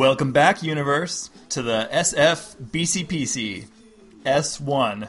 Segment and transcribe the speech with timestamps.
[0.00, 3.66] Welcome back, universe, to the SFBCPC
[4.24, 5.08] S1.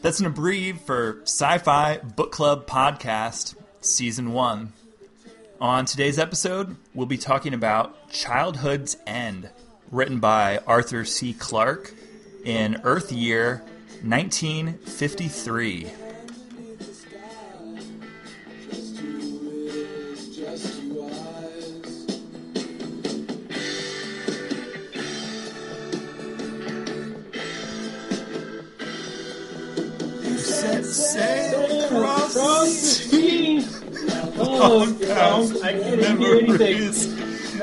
[0.00, 4.72] That's an abbrev for Sci Fi Book Club Podcast, Season 1.
[5.60, 9.50] On today's episode, we'll be talking about Childhood's End,
[9.90, 11.34] written by Arthur C.
[11.34, 11.92] Clarke
[12.42, 13.62] in Earth Year
[14.02, 15.88] 1953.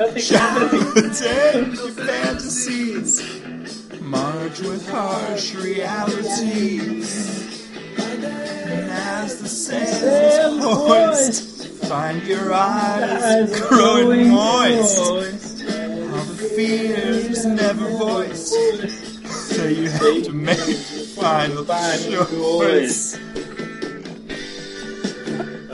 [0.00, 0.80] Nothing's happening.
[1.12, 4.00] Childhood's fantasies?
[4.00, 7.10] March with harsh realities.
[7.98, 8.24] And
[8.90, 11.50] as the sails hoist
[11.84, 14.98] Find your eyes growing moist.
[14.98, 15.16] All
[16.24, 18.54] the fears never voiced
[19.28, 23.16] So you have to make the final choice.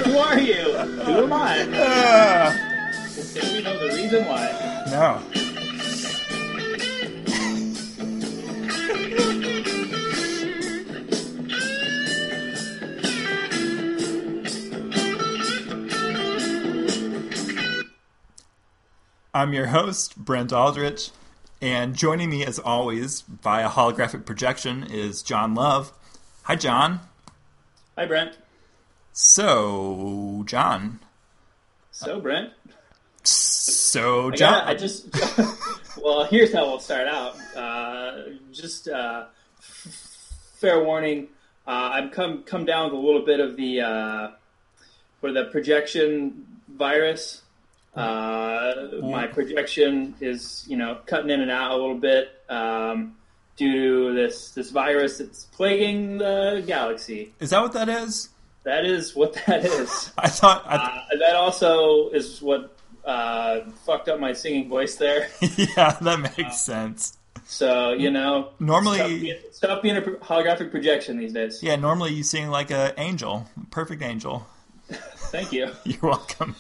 [0.05, 0.73] Who are you?
[0.73, 1.69] Who am I?
[1.75, 2.66] Ah,
[3.37, 4.85] Can we know the reason why?
[4.91, 5.21] No
[19.35, 21.11] I'm your host, Brent Aldrich,
[21.61, 25.93] and joining me as always via holographic projection is John Love.
[26.45, 27.01] Hi, John.
[27.99, 28.39] Hi, Brent.
[29.13, 31.01] So, John.
[31.91, 32.56] So, Brent.
[33.27, 34.53] So, I, John.
[34.53, 35.09] got, I just.
[36.03, 37.37] well, here's how we'll start out.
[37.57, 38.23] Uh,
[38.53, 39.27] just uh,
[39.59, 41.29] f- fair warning.
[41.67, 44.29] Uh, I've come come down with a little bit of the uh,
[45.21, 47.43] for the projection virus.
[47.95, 53.17] Uh, my projection is, you know, cutting in and out a little bit um,
[53.57, 57.33] due to this this virus that's plaguing the galaxy.
[57.41, 58.29] is that what that is?
[58.65, 60.13] That is what that is.
[60.19, 60.65] I thought.
[60.67, 62.76] I Uh, that also is what
[63.07, 65.29] uh, fucked up my singing voice there.
[65.57, 67.17] yeah, that makes sense.
[67.47, 71.63] So you know, Normally- stop being, stop being a holographic projection these days.
[71.63, 74.47] Yeah, normally you sing like an angel, perfect angel.
[74.91, 75.71] Thank you.
[75.85, 76.57] You're welcome.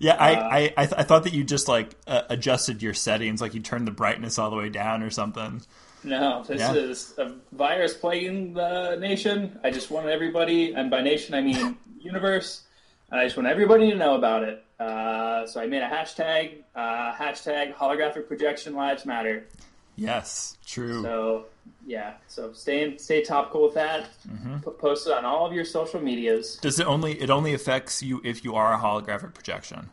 [0.00, 3.40] Yeah, I, I, I, th- I thought that you just like uh, adjusted your settings,
[3.40, 5.62] like you turned the brightness all the way down or something.
[6.02, 6.74] No, this Yeah.
[6.74, 9.58] is a virus plaguing the nation.
[9.62, 12.62] I just want everybody, and by nation I mean universe,
[13.10, 14.63] and I just want everybody to know about it.
[14.78, 19.46] Uh, so I made a hashtag, uh, hashtag holographic projection lives matter.
[19.96, 21.02] Yes, true.
[21.02, 21.44] So
[21.86, 24.08] yeah, so stay stay topical with that.
[24.28, 24.58] Mm-hmm.
[24.78, 26.56] Post it on all of your social medias.
[26.56, 29.90] Does it only it only affects you if you are a holographic projection?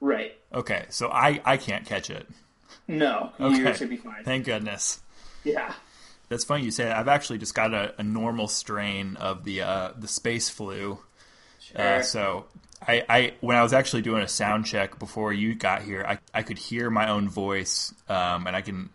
[0.00, 0.38] Right.
[0.54, 2.26] Okay, so I I can't catch it.
[2.88, 3.54] No, Okay.
[3.58, 4.24] you should be fine.
[4.24, 5.00] Thank goodness.
[5.44, 5.74] Yeah.
[6.30, 6.96] That's funny you say that.
[6.96, 10.98] I've actually just got a, a normal strain of the uh, the space flu.
[11.76, 12.02] Uh, Sure.
[12.02, 12.44] so
[12.86, 16.18] I, I when I was actually doing a sound check before you got here, I,
[16.34, 18.90] I could hear my own voice, um, and I can.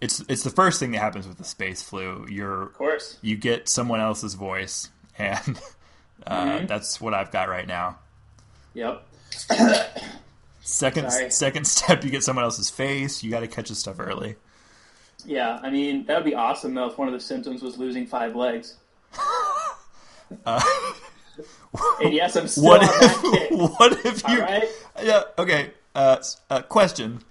[0.00, 2.26] It's it's the first thing that happens with the space flu.
[2.28, 3.18] You're of course.
[3.22, 5.60] you get someone else's voice, and
[6.26, 6.66] uh, Mm-hmm.
[6.66, 7.98] that's what I've got right now.
[8.74, 9.06] Yep.
[10.64, 11.30] Second Sorry.
[11.30, 13.22] second step, you get someone else's face.
[13.24, 14.36] You got to catch this stuff early.
[15.24, 18.06] Yeah, I mean that would be awesome though if one of the symptoms was losing
[18.06, 18.76] five legs.
[22.02, 23.50] and yes, I'm still What on that kick.
[23.52, 24.40] if what if you?
[24.40, 24.64] right.
[25.02, 25.22] Yeah.
[25.38, 25.70] Okay.
[25.94, 27.22] Uh, uh, question.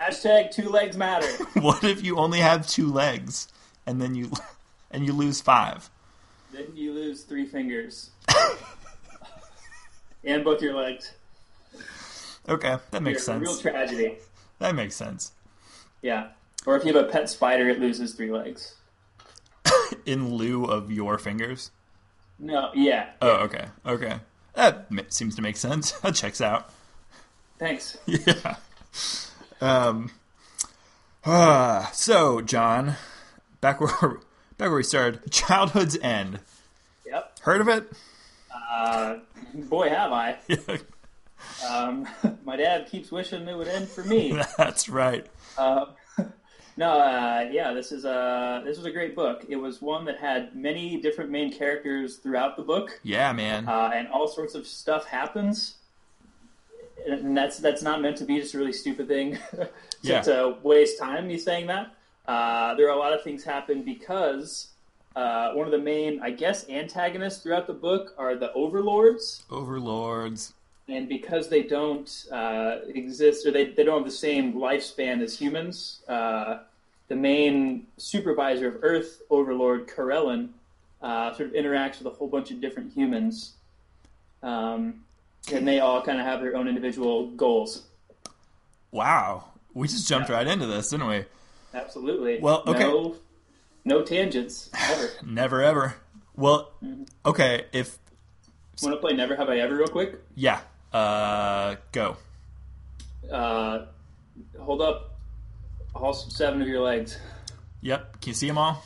[0.00, 1.26] Hashtag two legs matter.
[1.60, 3.48] What if you only have two legs
[3.86, 4.30] and then you
[4.90, 5.90] and you lose five?
[6.52, 8.10] then you lose three fingers.
[10.24, 11.12] and both your legs.
[12.48, 13.60] Okay, that makes You're a Real sense.
[13.62, 14.18] tragedy.
[14.58, 15.32] That makes sense.
[16.02, 16.28] Yeah.
[16.66, 18.74] Or if you have a pet spider, it loses three legs.
[20.06, 21.70] In lieu of your fingers.
[22.38, 23.10] No, yeah.
[23.20, 24.20] Oh, okay, okay.
[24.54, 25.92] That seems to make sense.
[26.02, 26.70] That checks out.
[27.58, 27.98] Thanks.
[28.06, 28.56] Yeah.
[29.60, 30.10] Um.
[31.24, 32.94] ah, so, John,
[33.60, 33.90] back where
[34.56, 35.30] back where we started.
[35.30, 36.40] Childhood's End.
[37.06, 37.38] Yep.
[37.40, 37.90] Heard of it?
[38.70, 39.16] Uh,
[39.54, 40.36] boy, have I.
[41.68, 42.06] Um,
[42.44, 44.38] my dad keeps wishing it would end for me.
[44.56, 45.26] That's right.
[45.56, 45.86] Uh,
[46.78, 49.44] no, uh, yeah, this is a this was a great book.
[49.48, 53.66] It was one that had many different main characters throughout the book, Yeah, man.
[53.68, 55.74] uh, and all sorts of stuff happens.
[57.04, 59.68] And that's that's not meant to be just a really stupid thing to,
[60.02, 60.20] Yeah.
[60.22, 61.26] to waste time.
[61.26, 61.94] Me saying that
[62.28, 64.68] uh, there are a lot of things happen because
[65.16, 69.42] uh, one of the main, I guess, antagonists throughout the book are the overlords.
[69.50, 70.54] Overlords.
[70.88, 75.38] And because they don't uh, exist or they, they don't have the same lifespan as
[75.38, 76.58] humans, uh,
[77.08, 80.48] the main supervisor of Earth, Overlord Karellen,
[81.02, 83.52] uh, sort of interacts with a whole bunch of different humans,
[84.42, 85.04] um,
[85.52, 87.82] and they all kind of have their own individual goals.
[88.90, 89.44] Wow,
[89.74, 90.36] we just jumped Yeah.
[90.36, 91.24] right into this, didn't we?
[91.74, 92.40] Absolutely.
[92.40, 92.80] Well, okay.
[92.80, 93.14] No,
[93.84, 95.10] no tangents ever.
[95.26, 95.94] Never ever.
[96.34, 96.72] Well,
[97.26, 97.98] okay, if
[98.82, 100.14] Want to play Never Have I Ever real quick?
[100.34, 100.60] yeah,
[100.92, 102.16] uh, go.
[103.30, 103.86] Uh,
[104.58, 105.16] hold up
[105.94, 107.18] all seven of your legs.
[107.80, 108.20] Yep.
[108.20, 108.82] Can you see them all?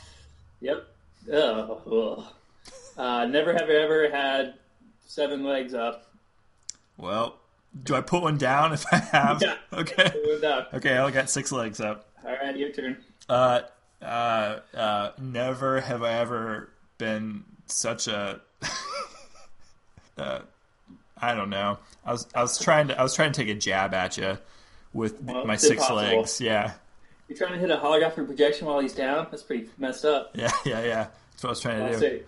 [0.61, 0.87] Yep.
[1.31, 2.23] Ugh.
[2.97, 4.55] Uh, never have I ever had
[5.05, 6.05] seven legs up.
[6.97, 7.37] Well,
[7.83, 9.41] do I put one down if I have?
[9.41, 9.55] Yeah.
[9.73, 10.11] Okay.
[10.73, 12.07] Okay, I only got six legs up.
[12.23, 12.97] All right, your turn.
[13.27, 13.61] Uh,
[14.03, 16.69] uh, uh, never have I ever
[16.99, 18.39] been such a.
[20.17, 20.39] uh,
[21.23, 21.77] I don't know.
[22.05, 24.37] I was I was trying to I was trying to take a jab at you
[24.93, 25.95] with Well, my six impossible.
[25.97, 26.41] legs.
[26.41, 26.73] Yeah,
[27.27, 29.27] You're trying to hit a holographic projection while he's down?
[29.31, 30.31] That's pretty messed up.
[30.35, 31.07] yeah, yeah, yeah.
[31.31, 32.23] That's what I was trying to do.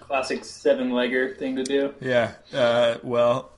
[0.00, 1.94] classic seven legger thing to do.
[2.00, 2.32] Yeah.
[2.54, 3.50] Uh, well,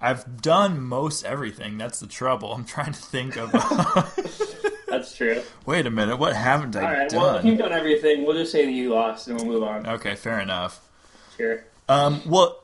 [0.00, 1.76] I've done most everything.
[1.78, 2.52] That's the trouble.
[2.54, 3.52] I'm trying to think of.
[4.88, 5.42] That's true.
[5.66, 6.16] Wait a minute.
[6.16, 7.12] What haven't I All right.
[7.12, 7.46] Well, if done?
[7.46, 9.86] you've done everything, we'll just say that you lost, and we'll move on.
[9.86, 10.80] Okay, fair enough.
[11.36, 11.62] Sure.
[11.88, 12.59] Um, well,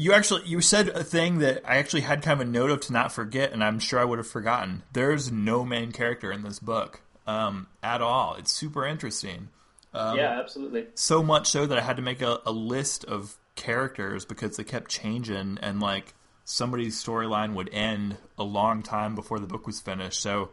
[0.00, 2.80] you actually you said a thing that I actually had kind of a note of
[2.82, 4.82] to not forget, and I'm sure I would have forgotten.
[4.94, 8.34] There's no main character in this book um, at all.
[8.36, 9.50] It's super interesting.
[9.92, 10.86] Um, yeah, absolutely.
[10.94, 14.64] so much so that I had to make a, a list of characters because they
[14.64, 16.14] kept changing, and like
[16.44, 20.22] somebody's storyline would end a long time before the book was finished.
[20.22, 20.48] So,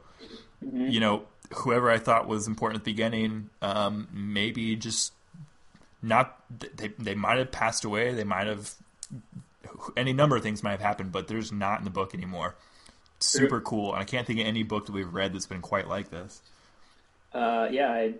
[0.61, 1.23] you know,
[1.53, 5.13] whoever I thought was important at the beginning, um, maybe just
[6.01, 6.37] not.
[6.75, 8.13] They they might have passed away.
[8.13, 8.75] They might have
[9.95, 12.55] any number of things might have happened, but there's not in the book anymore.
[13.19, 15.87] Super cool, and I can't think of any book that we've read that's been quite
[15.87, 16.41] like this.
[17.33, 18.13] Uh, yeah, I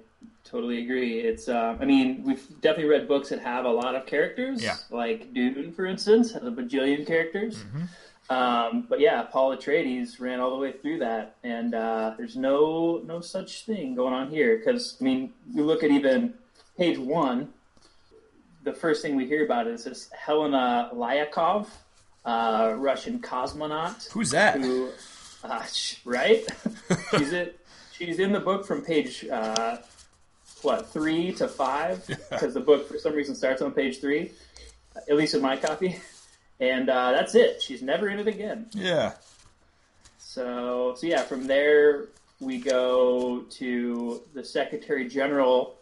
[0.43, 1.19] totally agree.
[1.19, 4.63] It's, uh, I mean, we've definitely read books that have a lot of characters.
[4.63, 4.77] Yeah.
[4.89, 7.63] Like Dune, for instance, has a bajillion characters.
[8.29, 13.01] Um, but yeah, Paul Atreides ran all the way through that, and uh, there's no
[13.05, 14.57] no such thing going on here.
[14.57, 16.33] Because I mean, you look at even
[16.77, 17.53] page one.
[18.67, 21.69] The first thing we hear about is this Helena Lyakhov,
[22.25, 24.59] uh, Russian cosmonaut Who's that?
[24.59, 24.89] who,
[25.41, 25.65] uh,
[26.03, 26.45] right?
[27.11, 27.65] she's it.
[27.93, 29.77] She's in the book from page uh,
[30.63, 34.31] what three to five because the book for some reason starts on page three,
[35.09, 35.97] at least in my copy,
[36.59, 37.61] and uh, that's it.
[37.61, 38.65] She's never in it again.
[38.73, 39.13] Yeah.
[40.17, 42.07] So, so yeah, from there
[42.41, 45.76] we go to the Secretary General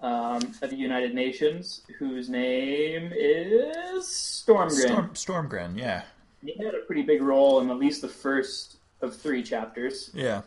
[0.00, 4.70] um, of the United Nations, whose name is Stormgren.
[4.70, 5.78] Storm Stormgren.
[5.78, 6.02] Yeah.
[6.44, 10.10] He had a pretty big role in at least the first of three chapters.
[10.12, 10.42] Yeah.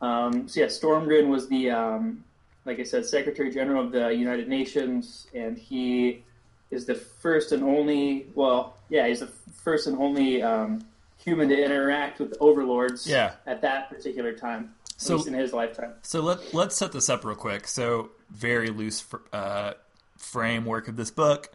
[0.00, 2.24] Um, so yeah, Stormgren was the, um,
[2.64, 6.22] like I said, Secretary General of the United Nations, and he
[6.70, 8.26] is the first and only.
[8.34, 10.84] Well, yeah, he's the first and only um,
[11.18, 13.06] human to interact with overlords.
[13.06, 13.32] Yeah.
[13.46, 15.94] At that particular time, at So- least in his lifetime.
[16.02, 17.66] So let let's set this up real quick.
[17.66, 19.72] So very loose fr- uh,
[20.16, 21.50] framework of this book.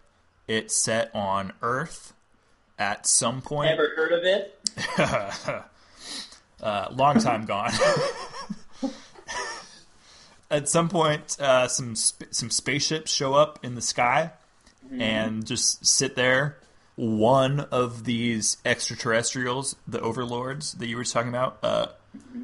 [0.47, 2.13] It's set on Earth
[2.79, 3.71] at some point.
[3.71, 4.59] Ever heard of it?
[6.62, 7.71] uh, long time gone.
[10.51, 14.31] at some point, uh, some sp- some spaceships show up in the sky
[15.00, 16.57] and just sit there.
[16.95, 22.38] One of these extraterrestrials, the overlords that you were talking about, uh, wh-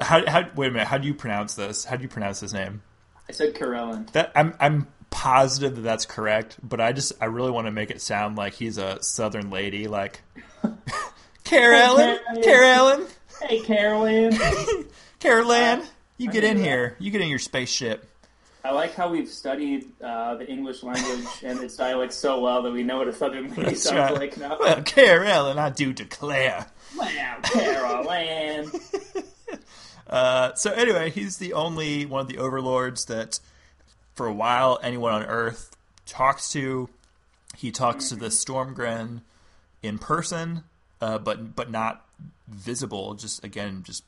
[0.00, 1.84] how, how, wait a minute, how do you pronounce this?
[1.84, 2.82] How do you pronounce his name?
[3.28, 4.10] I said Karellen.
[4.12, 7.90] That I'm I'm positive that that's correct, but I just I really want to make
[7.90, 10.22] it sound like he's a Southern lady, like
[11.44, 13.06] Carolyn, Hey, Carolyn,
[13.40, 14.36] Hey, Carolyn.
[15.20, 15.86] Carolyn, uh,
[16.18, 18.08] you get in here, you get in your spaceship.
[18.64, 22.72] I like how we've studied uh, the English language and its dialect so well that
[22.72, 24.14] we know what a Southern lady sounds right.
[24.14, 24.56] like now.
[24.58, 26.66] Well, Carolyn, I do declare.
[26.96, 28.70] Wow, Carolyn.
[30.06, 33.40] Uh, so anyway, he's the only one of the overlords that,
[34.14, 36.90] for a while, anyone on Earth talks to.
[37.56, 39.22] He talks to the Stormgren
[39.82, 40.64] in person,
[41.00, 42.06] uh, but but not
[42.46, 43.14] visible.
[43.14, 44.04] Just again, just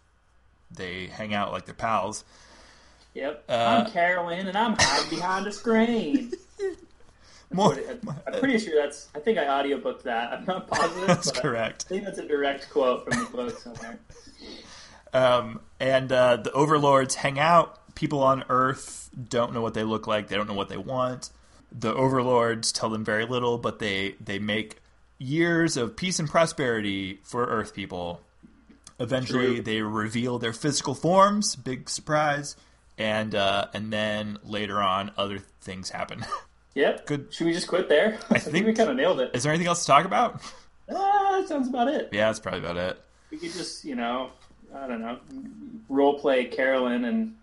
[0.71, 2.25] they hang out like they're pals.
[3.17, 3.45] Yep.
[3.49, 3.53] Uh,
[3.87, 6.33] I'm Carolyn, and I'm hiding behind a screen.
[7.51, 7.75] More,
[8.27, 9.09] I'm pretty sure that's.
[9.15, 10.35] I think I audiobooked that.
[10.35, 11.07] I'm not positive.
[11.07, 11.87] that's but correct.
[11.87, 13.99] I think that's a direct quote from the book somewhere.
[15.15, 17.95] Um, and uh, the overlords hang out.
[17.95, 20.29] People on Earth don't know what they look like.
[20.29, 21.31] They don't know what they want.
[21.73, 24.83] The overlords tell them very little, but they they make
[25.17, 28.21] years of peace and prosperity for Earth people.
[29.01, 29.63] Eventually, True.
[29.63, 31.57] they reveal their physical forms.
[31.57, 32.57] Big surprise,
[32.99, 36.25] and uh, and then later on, other things happen.
[36.77, 37.07] Yep.
[37.07, 37.33] Good.
[37.33, 38.19] Should we just quit there?
[38.31, 39.31] I, think, think- we kind of nailed it.
[39.35, 40.43] Is there anything else to talk about?
[40.95, 42.11] Ah, that sounds about it.
[42.13, 43.01] Yeah, that's probably about it.
[43.31, 44.31] We could just, you know,
[44.75, 45.19] I don't know,
[45.89, 47.35] role play Carolyn and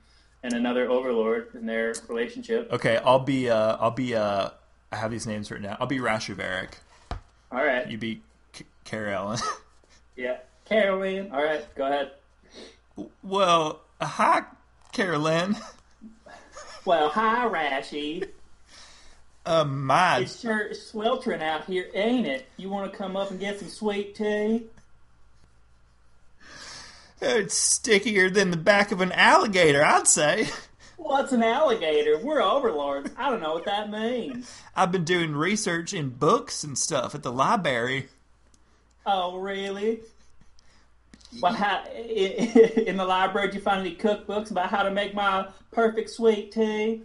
[0.43, 2.71] and another overlord in their relationship.
[2.71, 3.49] Okay, I'll be.
[3.49, 4.13] Uh, I'll be.
[4.15, 4.51] Uh,
[4.91, 5.77] I have these names written down.
[5.79, 6.69] I'll be Rashaverak.
[7.51, 7.89] All right.
[7.89, 8.21] You be
[8.53, 9.35] K- Carol.
[10.15, 10.37] Yeah.
[10.65, 11.31] Carolyn.
[11.33, 11.65] All right.
[11.75, 12.11] Go ahead.
[13.23, 14.43] well, hi,
[14.93, 15.57] Carolyn.
[16.85, 18.29] Well, hi, Rashi.
[19.45, 22.45] Uh, my It's sure sweltering out here, ain't it?
[22.57, 24.67] You want to come up and get some sweet tea?
[27.21, 30.49] it's stickier than the back of an alligator, I'd say.
[30.97, 32.19] What's an alligator?
[32.19, 33.11] We're overlords.
[33.17, 34.61] I don't know what that means.
[34.75, 38.09] I've been doing research in books and stuff at the library.
[39.05, 40.01] Oh, really?
[41.41, 45.47] Well, how, in the library, did you find any cookbooks about how to make my
[45.71, 47.01] perfect sweet tea?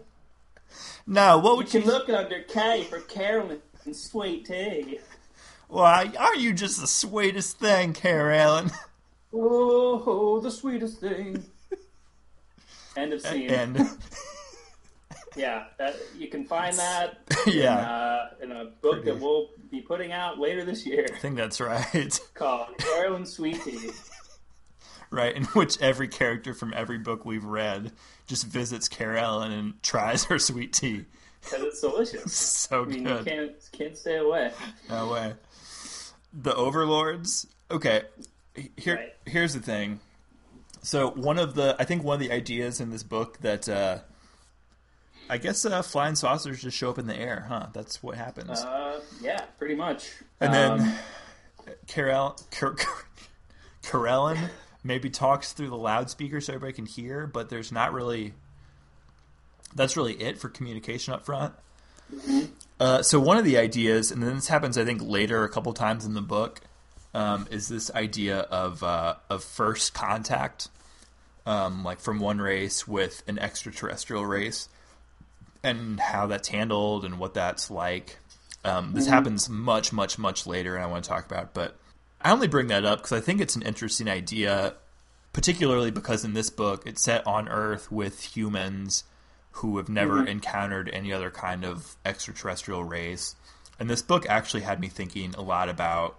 [1.06, 1.80] No, what would you?
[1.80, 4.98] can look under K for Carolyn and sweet tea.
[5.68, 8.70] Why, aren't you just the sweetest thing, Carolyn?
[9.32, 11.44] Oh, the sweetest thing.
[12.96, 13.50] End of scene.
[13.50, 13.76] and
[15.36, 19.50] yeah, that, you can find that yeah, in, uh, in a book Pretty- that we'll
[19.70, 22.18] be putting out later this year I think that's right.
[22.34, 23.90] called Carolyn Sweet Tea.
[25.10, 27.92] Right, in which every character from every book we've read
[28.26, 31.04] just visits Carolyn and tries her sweet tea.
[31.42, 32.32] Because it's delicious.
[32.68, 33.24] So I mean, you good.
[33.26, 34.52] can't, can't stay away.
[34.90, 35.34] No way.
[36.32, 37.46] The overlords.
[37.70, 38.02] Okay,
[38.76, 39.14] here Right.
[39.26, 40.00] here's the thing.
[40.82, 43.98] So one of the I think one of the ideas in this book that uh,
[45.30, 47.66] I guess uh, flying saucers just show up in the air, huh?
[47.72, 48.60] That's what happens.
[48.60, 50.10] Uh, yeah, pretty much.
[50.40, 50.98] and Um, then
[51.86, 52.76] Carol Car-
[53.82, 54.38] Carolyn
[54.82, 58.34] maybe talks through the loudspeaker so everybody can hear, but there's not really.
[59.74, 61.54] That's really it for communication up front.
[62.80, 65.72] Uh, so one of the ideas, and then this happens, I think, later a couple
[65.74, 66.60] times in the book,
[67.12, 70.68] um, is this idea of uh, of first contact,
[71.44, 74.68] um, like from one race with an extraterrestrial race,
[75.62, 78.18] and how that's handled and what that's like.
[78.64, 81.54] Um, this happens much, much, much later, and I want to talk about.
[81.54, 81.76] But
[82.20, 84.74] I only bring that up because I think it's an interesting idea,
[85.32, 89.04] particularly because in this book it's set on Earth with humans
[89.52, 93.34] who have never encountered any other kind of extraterrestrial race.
[93.78, 96.18] And this book actually had me thinking a lot about.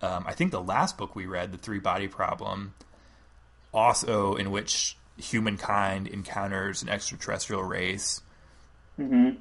[0.00, 2.74] Um, I think the last book we read, The Three Body Problem,
[3.74, 8.22] also in which humankind encounters an extraterrestrial race.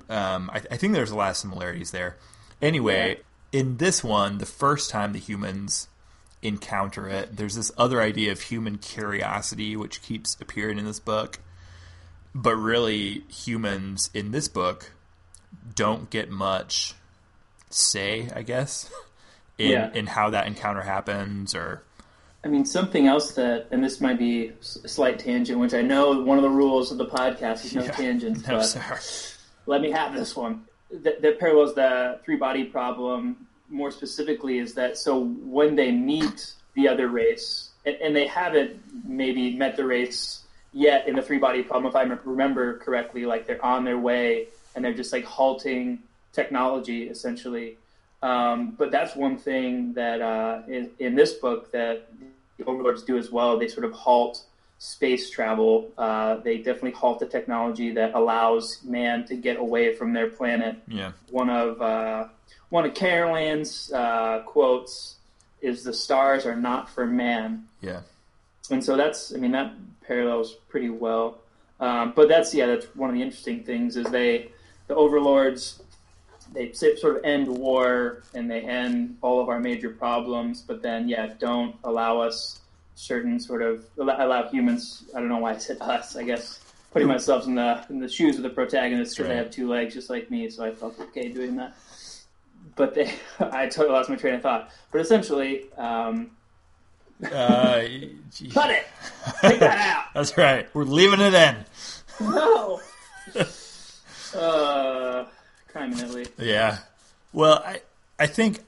[0.10, 2.18] Um, I, I think there's a lot of similarities there.
[2.62, 3.20] Anyway,
[3.52, 5.88] in this one, the first time the humans
[6.42, 11.40] encounter it, there's this other idea of human curiosity, which keeps appearing in this book.
[12.36, 14.92] But really, humans in this book
[15.76, 16.94] don't get much
[17.70, 18.92] say, I guess,
[19.58, 19.92] in, Yeah.
[19.94, 21.84] in how that encounter happens or.
[22.44, 26.22] I mean, something else that, and this might be a slight tangent, which I know
[26.22, 27.92] one of the rules of the podcast is no Yeah.
[27.92, 29.00] tangents, No, but sorry.
[29.66, 30.64] let me have this one.
[30.92, 36.54] That, that parallels the three body problem more specifically is that so when they meet
[36.76, 41.40] the other race, and, and they haven't maybe met the race yet in the three
[41.40, 45.26] body problem, if I remember correctly, like they're on their way and they're just like
[45.26, 46.00] halting
[46.34, 47.78] technology essentially.
[48.22, 52.10] Um, but that's one thing that uh, in, in this book that
[52.58, 53.58] the overlords do as well.
[53.58, 54.44] They sort of halt
[54.80, 55.92] space travel.
[55.98, 60.78] Uh, they definitely halt the technology that allows man to get away from their planet.
[60.88, 61.12] Yeah.
[61.32, 62.28] One of uh,
[62.70, 65.16] one of Carolyn's uh, quotes
[65.62, 68.02] is, "The stars are not for man." Yeah.
[68.72, 69.74] and so that's I mean that
[70.06, 71.40] parallels pretty well.
[71.80, 74.52] Um, but that's yeah, that's one of the interesting things is they
[74.88, 75.82] the overlords
[76.54, 81.08] they sort of end war and they end all of our major problems, but then
[81.08, 82.62] yeah, don't allow us
[82.98, 85.04] certain sort of allow, humans.
[85.16, 86.16] I don't know why I said us.
[86.16, 86.60] I guess
[86.92, 89.94] putting myself in the in the shoes of the protagonist because they have two legs
[89.94, 91.76] just like me, so I felt okay doing that.
[92.76, 94.72] But they, I totally lost my train of thought.
[94.92, 96.32] But essentially, um,
[97.24, 97.28] Uh,
[98.54, 98.86] cut it,
[99.42, 100.06] take that out.
[100.14, 100.68] That's right.
[100.74, 101.56] We're leaving it in.
[102.20, 102.80] No.
[104.36, 105.26] uh,
[105.68, 106.28] crime in Italy.
[106.40, 106.80] Yeah.
[107.34, 107.82] Well, I
[108.20, 108.62] I think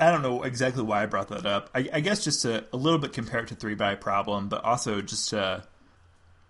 [0.00, 1.70] I don't know exactly why I brought that up.
[1.74, 4.64] I, I guess just to a little bit compare it to Three Body Problem, but
[4.64, 5.62] also just to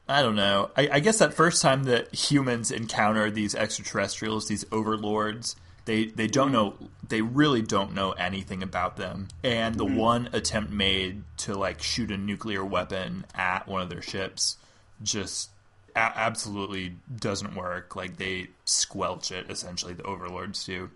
[0.09, 0.71] I don't know.
[0.77, 6.27] I, I guess that first time that humans encounter these extraterrestrials, these overlords, They they
[6.27, 6.53] don't mm.
[6.53, 6.75] know
[7.09, 9.29] they really don't know anything about them.
[9.43, 9.97] And the mm.
[9.97, 14.57] one attempt made to like shoot a nuclear weapon at one of their ships
[15.03, 15.51] just
[15.97, 17.97] a- absolutely doesn't work.
[17.97, 20.91] Like they squelch it essentially the overlords do.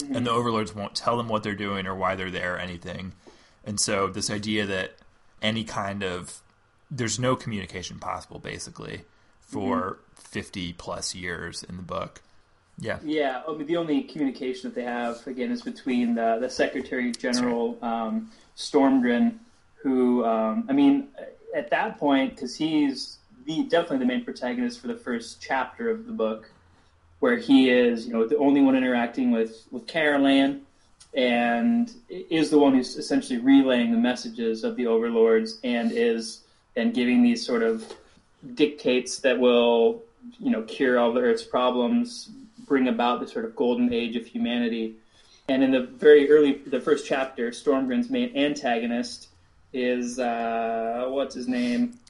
[0.00, 3.12] And the overlords won't tell them what they're doing or why they're there or anything.
[3.64, 4.92] And so this idea that
[5.42, 6.40] any kind of
[6.90, 9.02] there's no communication possible basically
[9.40, 12.22] for 50 plus years in the book.
[12.78, 12.98] Yeah.
[13.04, 17.12] Yeah, I mean, the only communication that they have again is between the, the Secretary
[17.12, 19.36] General um, Stormgren,
[19.74, 21.08] who um, I mean,
[21.54, 26.06] at that point, because he's the definitely the main protagonist for the first chapter of
[26.06, 26.50] the book,
[27.22, 30.62] where he is, you know, the only one interacting with with Caroline,
[31.14, 36.40] and is the one who's essentially relaying the messages of the overlords, and is
[36.74, 37.92] and giving these sort of
[38.54, 40.02] dictates that will,
[40.40, 42.28] you know, cure all the Earth's problems,
[42.66, 44.96] bring about the sort of golden age of humanity.
[45.48, 49.28] And in the very early, the first chapter, Stormgren's main antagonist
[49.72, 52.00] is uh, what's his name?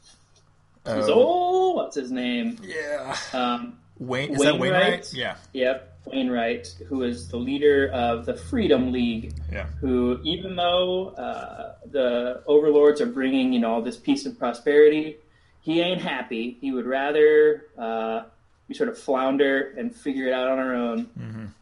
[0.87, 2.59] Oh, what's his name?
[2.62, 3.14] Yeah.
[3.35, 4.82] Um, Wayne, is that Wainwright?
[4.82, 5.12] Wainwright?
[5.14, 5.37] Yeah.
[5.52, 9.35] Yep, Wainwright, who is the leader of the Freedom League.
[9.50, 9.66] Yeah.
[9.80, 15.18] Who, even though uh, the overlords are bringing, you know, all this peace and prosperity,
[15.61, 16.59] he ain't happy.
[16.61, 18.25] He would rather uh,
[18.68, 21.09] we sort of flounder and figure it out on our own.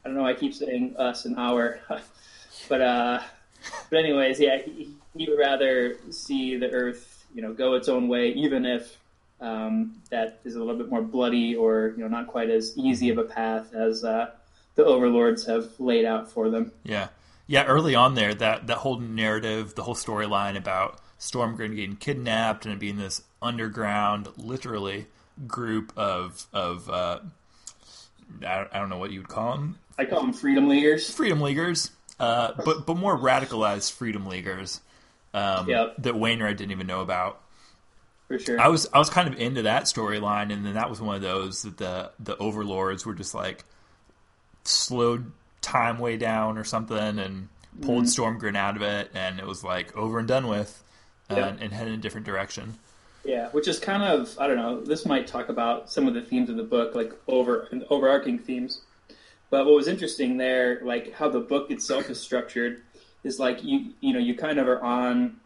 [0.05, 0.23] I don't know.
[0.23, 1.81] why I keep saying us and our,
[2.69, 3.21] but uh,
[3.91, 8.09] but anyways, yeah, he, he would rather see the Earth, you know, go its own
[8.09, 8.97] way, even if
[9.41, 13.11] um, that is a little bit more bloody or you know not quite as easy
[13.11, 14.31] of a path as uh,
[14.75, 16.73] the overlords have laid out for them.
[16.85, 17.09] Yeah.
[17.47, 22.65] Yeah, early on there, that, that whole narrative, the whole storyline about Stormgren getting kidnapped
[22.65, 25.07] and being this underground, literally,
[25.49, 27.19] group of, of uh,
[28.47, 31.11] I, I don't know what you would call them, I call them freedom leaguers.
[31.11, 34.81] freedom leaguers, uh, but, but more radicalized freedom leaguers
[35.35, 35.97] um, Yep.
[35.99, 37.41] that Wainwright didn't even know about.
[38.31, 38.61] For sure.
[38.61, 41.21] I was I was kind of into that storyline, and then that was one of
[41.23, 43.65] those that the the overlords were just like
[44.63, 47.49] slowed time way down or something, and
[47.83, 50.81] pulled Stormgren out of it, and it was like over and done with,
[51.29, 51.57] uh, Yeah.
[51.61, 52.75] and headed in a different direction.
[53.25, 54.81] Yeah, which is kind of I don't know.
[54.81, 58.81] This might talk about some of the themes of the book, like over overarching themes.
[59.51, 62.83] But what was interesting there, like how the book itself is structured,
[63.25, 65.41] is like you you know you kind of are on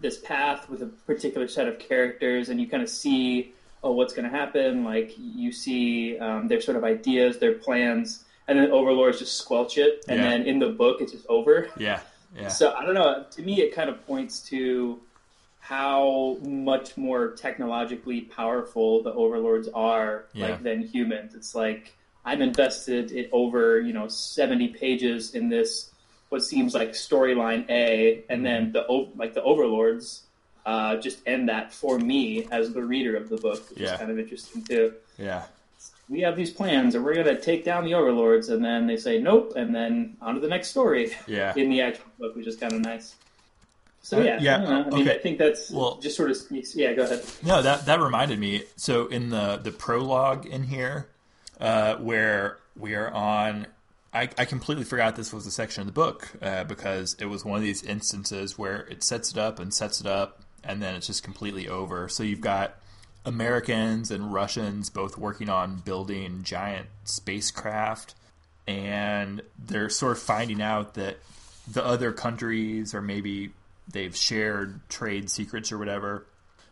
[0.00, 4.14] this path with a particular set of characters, and you kind of see oh what's
[4.14, 4.84] going to happen.
[4.84, 9.78] Like you see um, their sort of ideas, their plans, and then overlords just squelch
[9.78, 10.30] it, and Yeah.
[10.30, 11.68] then in the book it's just over.
[11.78, 12.00] Yeah,
[12.34, 13.24] yeah, So I don't know.
[13.30, 15.00] To me, it kind of points to
[15.58, 20.48] how much more technologically powerful the overlords are, Yeah.
[20.48, 21.34] like than humans.
[21.34, 25.92] It's like I'm invested in over you know 70 pages in this
[26.28, 28.84] what seems like storyline A, and then the
[29.16, 30.22] like the overlords
[30.64, 33.92] uh, just end that for me as the reader of the book, which Yeah.
[33.92, 35.44] is kind of interesting too yeah,
[36.10, 38.96] we have these plans and we're going to take down the overlords and then they
[38.96, 41.52] say nope and then on to the next story Yeah.
[41.56, 43.14] in the actual book which is kind of nice
[44.02, 44.74] so Uh, yeah yeah, I.
[44.82, 45.14] I mean okay.
[45.14, 46.36] I think that's Well- just sort of
[46.74, 48.64] yeah go ahead No, that that reminded me.
[48.76, 51.08] So in the the prologue in here,
[51.60, 53.66] uh, where we are on,
[54.16, 57.44] I, I completely forgot this was a section of the book uh, because it was
[57.44, 60.94] one of these instances where it sets it up and sets it up, and then
[60.94, 62.08] it's just completely over.
[62.08, 62.76] So you've got
[63.26, 68.14] Americans and Russians both working on building giant spacecraft,
[68.66, 71.18] and they're sort of finding out that
[71.70, 73.50] the other countries or maybe
[73.92, 76.24] they've shared trade secrets or whatever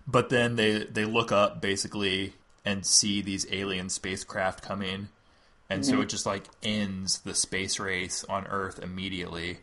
[0.06, 2.32] but then they they look up basically
[2.64, 5.08] and see these alien spacecraft coming
[5.70, 9.58] and so it just like ends the space race on earth immediately.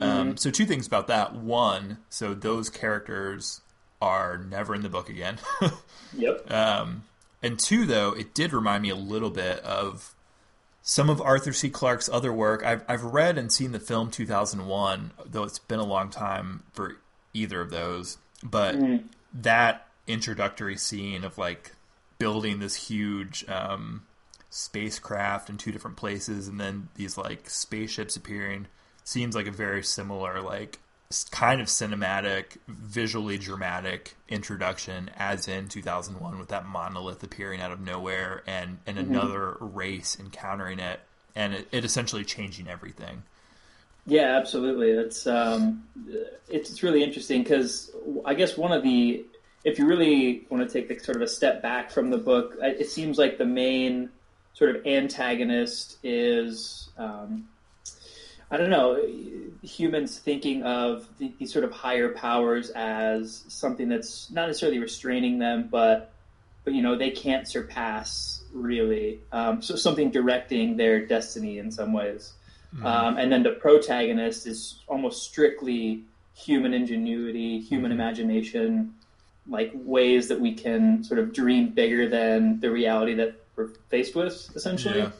[0.00, 1.34] Um, so two things about that.
[1.34, 3.60] One so those characters
[4.00, 5.38] are never in the book again.
[6.14, 6.52] Yep.
[6.52, 7.04] Um,
[7.42, 10.14] and two though it did remind me a little bit of
[10.82, 11.70] some of Arthur C.
[11.70, 12.62] Clarke's other work.
[12.64, 16.98] I've I've read and seen the film 2001, though it's been a long time for
[17.32, 18.18] either of those.
[18.42, 18.76] But
[19.32, 21.72] that introductory scene of like
[22.18, 24.02] building this huge um,
[24.52, 28.66] spacecraft in two different places, and then these like spaceships appearing
[29.02, 30.78] seems like a very similar like
[31.30, 37.80] kind of cinematic, visually dramatic introduction, as in 2001 with that monolith appearing out of
[37.80, 41.00] nowhere and and another race encountering it,
[41.34, 43.22] and it, it essentially changing everything.
[44.06, 44.90] Yeah, absolutely.
[44.90, 45.84] It's um,
[46.50, 47.90] it's, it's really interesting because
[48.26, 49.24] I guess one of the
[49.64, 52.56] if you really want to take the, sort of a step back from the book,
[52.60, 54.10] it seems like the main
[54.54, 57.48] sort of antagonist is um,
[58.50, 59.02] I don't know
[59.62, 65.38] humans thinking of the, these sort of higher powers as something that's not necessarily restraining
[65.38, 66.12] them, but
[66.64, 69.20] but you know they can't surpass really.
[69.32, 72.34] Um, so something directing their destiny in some ways.
[72.74, 72.86] Mm-hmm.
[72.86, 76.02] Um, and then the protagonist is almost strictly
[76.34, 78.00] human ingenuity, human mm-hmm.
[78.00, 78.94] imagination,
[79.48, 84.14] like ways that we can sort of dream bigger than the reality that we're faced
[84.14, 85.02] with, essentially.
[85.02, 85.14] Because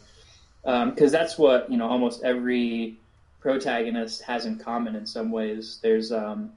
[0.65, 0.83] yeah.
[0.83, 2.99] um, that's what you know almost every
[3.41, 5.79] protagonist has in common in some ways.
[5.83, 6.53] There's um,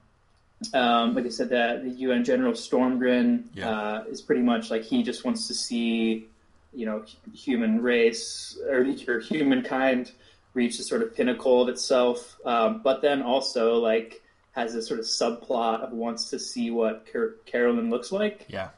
[0.72, 3.70] um, like I said, that the UN General Stormgren yeah.
[3.70, 6.28] uh, is pretty much like he just wants to see,
[6.72, 10.12] you know, human race or, or humankind
[10.54, 14.98] reach the sort of pinnacle of itself, um, but then also like has this sort
[14.98, 18.46] of subplot of wants to see what Car- Carolyn looks like.
[18.48, 18.70] Yeah.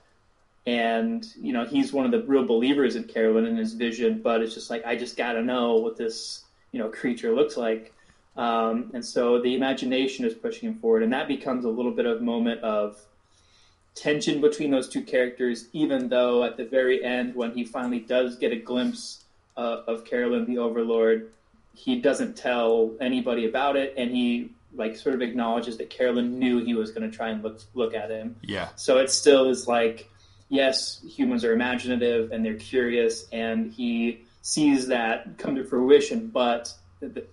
[0.68, 4.42] And you know he's one of the real believers in Carolyn and his vision, but
[4.42, 7.94] it's just like I just got to know what this you know creature looks like.
[8.36, 12.04] Um, and so the imagination is pushing him forward, and that becomes a little bit
[12.04, 13.00] of moment of
[13.94, 15.68] tension between those two characters.
[15.72, 19.24] Even though at the very end, when he finally does get a glimpse
[19.56, 21.32] uh, of Carolyn the Overlord,
[21.74, 26.62] he doesn't tell anybody about it, and he like sort of acknowledges that Carolyn knew
[26.62, 28.36] he was going to try and look look at him.
[28.42, 28.68] Yeah.
[28.76, 30.10] So it still is like,
[30.48, 36.72] yes, humans are imaginative and they're curious, and he sees that come to fruition, but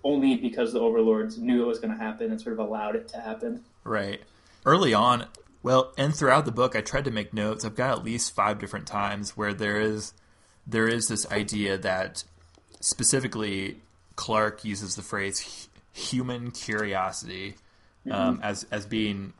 [0.04, 3.08] only because the overlords knew it was going to happen and sort of allowed it
[3.08, 3.64] to happen.
[3.84, 4.20] Right.
[4.64, 5.26] Early on,
[5.62, 7.64] well, and throughout the book, I tried to make notes.
[7.64, 10.12] I've got at least five different times where there is
[10.66, 12.24] there is this idea that
[12.80, 13.80] specifically
[14.16, 17.56] Clarke uses the phrase human curiosity
[18.06, 18.12] mm-hmm.
[18.12, 19.32] um, as as being,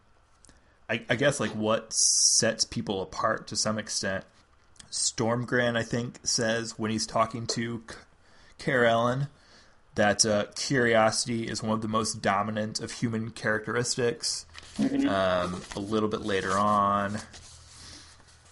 [0.89, 4.25] I, I, guess, like what sets people apart to some extent.
[4.91, 7.83] Stormgren, I think, says when he's talking to
[8.59, 9.29] Karellen
[9.97, 14.47] that uh, curiosity is one of the most dominant of human characteristics.
[14.77, 15.09] Mm-hmm.
[15.09, 17.19] Um, a little bit later on.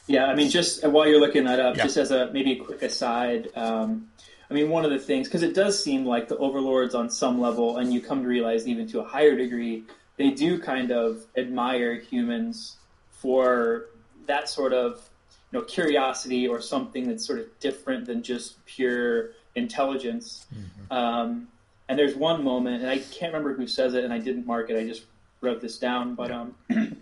[0.06, 1.84] Yeah, I mean, just while you're looking that up, yeah.
[1.84, 4.08] just as a maybe a quick aside, um,
[4.50, 7.40] I mean, one of the things because it does seem like the overlords on some
[7.40, 9.84] level, and you come to realize even to a higher degree,
[10.16, 12.76] they do kind of admire humans
[13.10, 13.86] for
[14.26, 15.08] that sort of
[15.52, 20.46] you know curiosity or something that's sort of different than just pure intelligence.
[20.54, 20.92] Mm-hmm.
[20.92, 21.48] Um,
[21.88, 24.70] and there's one moment, and I can't remember who says it, and I didn't mark
[24.70, 24.78] it.
[24.78, 25.04] I just
[25.40, 26.14] wrote this down.
[26.14, 26.96] But um, in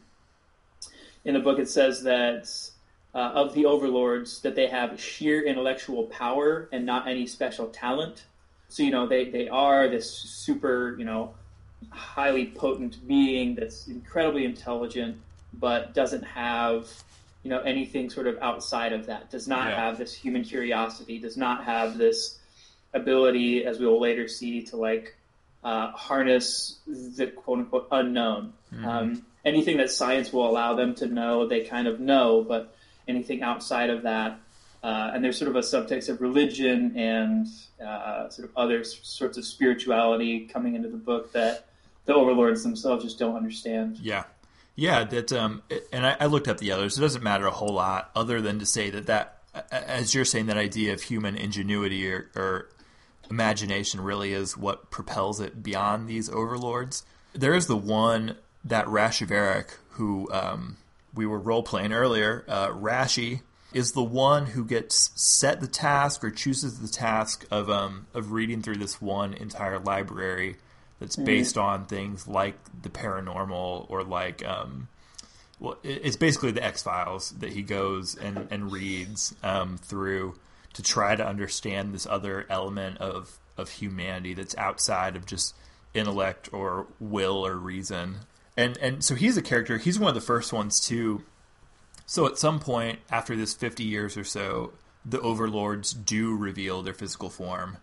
[1.35, 2.51] the book, it says that
[3.15, 8.25] uh, of the overlords, that they have sheer intellectual power and not any special talent.
[8.69, 11.35] So you know, they they are this super, you know,
[11.91, 15.17] highly potent being that's incredibly intelligent,
[15.55, 16.89] but doesn't have
[17.43, 19.77] you know anything sort of outside of that does not yeah.
[19.77, 22.39] have this human curiosity does not have this
[22.95, 25.17] ability, as we will later see, to like
[25.65, 28.53] uh, harness the quote unquote unknown.
[28.73, 28.87] Mm-hmm.
[28.87, 32.75] Um, anything that science will allow them to know, they kind of know, but
[33.09, 34.39] anything outside of that,
[34.83, 37.47] uh, and there's sort of a subtext of religion and
[37.85, 41.67] uh, sort of other sorts of spirituality coming into the book that
[42.05, 43.99] the overlords themselves just don't understand.
[43.99, 44.25] Yeah.
[44.75, 45.63] Yeah, that um,
[45.93, 46.97] and I, I looked up the others.
[46.97, 50.47] It doesn't matter a whole lot, other than to say that that, as you're saying,
[50.47, 52.71] that idea of human ingenuity or, or
[53.29, 57.05] imagination really is what propels it beyond these overlords.
[57.35, 60.79] There is the one that Rashaverak, who um,
[61.15, 63.43] we were role playing earlier, uh, Rashi,
[63.75, 68.33] is the one who gets set the task or chooses the task of um, of
[68.33, 70.57] reading through this one entire library
[71.03, 71.25] that's mm-hmm.
[71.25, 74.87] based on things like the paranormal or like um,
[75.59, 80.37] well, it's basically the X Files that he goes and and reads um, through
[80.75, 85.57] to try to understand this other element of of humanity that's outside of just
[85.93, 88.19] intellect or will or reason.
[88.57, 89.79] And and so he's a character.
[89.79, 91.25] He's one of the first ones too.
[92.07, 94.73] So at some point after this 50 years or so,
[95.05, 97.79] the overlords do reveal their physical form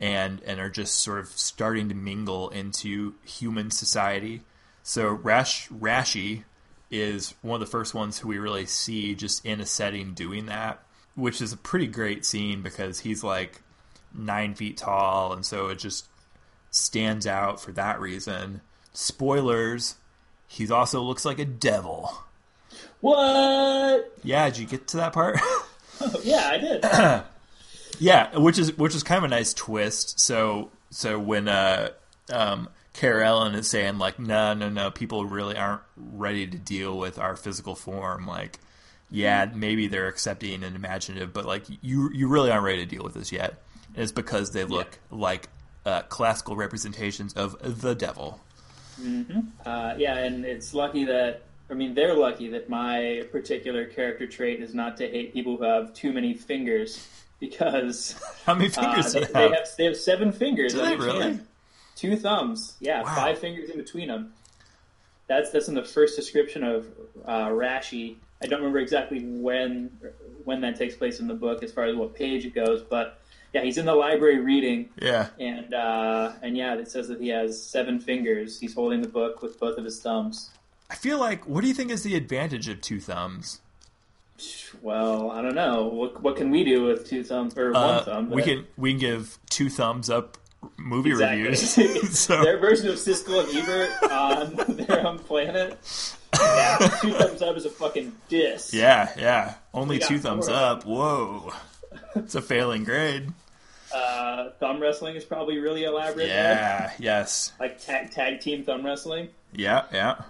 [0.00, 4.42] and and are just sort of starting to mingle into human society.
[4.82, 6.44] So Rash Rashi
[6.90, 10.46] is one of the first ones who we really see just in a setting doing
[10.46, 10.82] that
[11.14, 13.60] which is a pretty great scene because he's like
[14.14, 16.06] nine feet tall, and so it just
[16.70, 18.60] stands out for that reason.
[18.92, 19.96] Spoilers:
[20.46, 22.24] he also looks like a devil.
[23.00, 24.12] What?
[24.22, 25.38] Yeah, did you get to that part?
[26.22, 26.84] yeah, I did.
[28.00, 30.18] yeah, which is which is kind of a nice twist.
[30.18, 31.90] So so when uh
[32.32, 37.18] um Karellen is saying like no no no people really aren't ready to deal with
[37.18, 38.58] our physical form like
[39.10, 43.02] yeah, maybe they're accepting and imaginative, but like you you really aren't ready to deal
[43.02, 43.62] with this yet.
[43.94, 45.48] And it's because they look like
[45.84, 48.40] uh, classical representations of the devil.
[49.66, 54.62] Uh, yeah, and it's lucky that I mean they're lucky that my particular character trait
[54.62, 57.08] is not to hate people who have too many fingers
[57.40, 58.14] because
[58.46, 59.52] How many uh, fingers they, do they they have?
[59.52, 60.74] have they have seven fingers.
[60.74, 61.20] Do they really?
[61.22, 61.46] hand.
[61.96, 62.76] Two thumbs.
[62.80, 63.14] Yeah, Wow.
[63.14, 64.32] five fingers in between them.
[65.26, 66.86] That's that's in the first description of
[67.24, 68.16] uh, Rashi.
[68.42, 69.90] I don't remember exactly when
[70.44, 73.20] when that takes place in the book as far as what page it goes, but
[73.52, 75.28] yeah, he's in the library reading, Yeah.
[75.38, 78.58] and uh, and yeah, it says that he has seven fingers.
[78.60, 80.50] He's holding the book with both of his thumbs.
[80.88, 83.60] I feel like, what do you think is the advantage of two thumbs?
[84.82, 85.84] Well, I don't know.
[85.86, 88.30] What what can we do with two thumbs or one Uh, thumb?
[88.30, 90.36] we can we can give two thumbs up
[90.76, 91.42] movie Exactly.
[91.42, 91.70] reviews.
[92.18, 95.78] so Their version of Siskel and Ebert on their own planet.
[96.38, 98.72] Yeah, two thumbs up is a fucking diss.
[98.72, 100.54] yeah, yeah, only two thumbs four.
[100.56, 100.84] up.
[100.86, 101.52] Whoa,
[102.14, 103.30] it's a failing grade.
[103.94, 106.28] Uh, thumb wrestling is probably really elaborate.
[106.28, 109.28] Yeah, yes, Like tag tag team thumb wrestling.
[109.52, 110.22] yeah, yeah.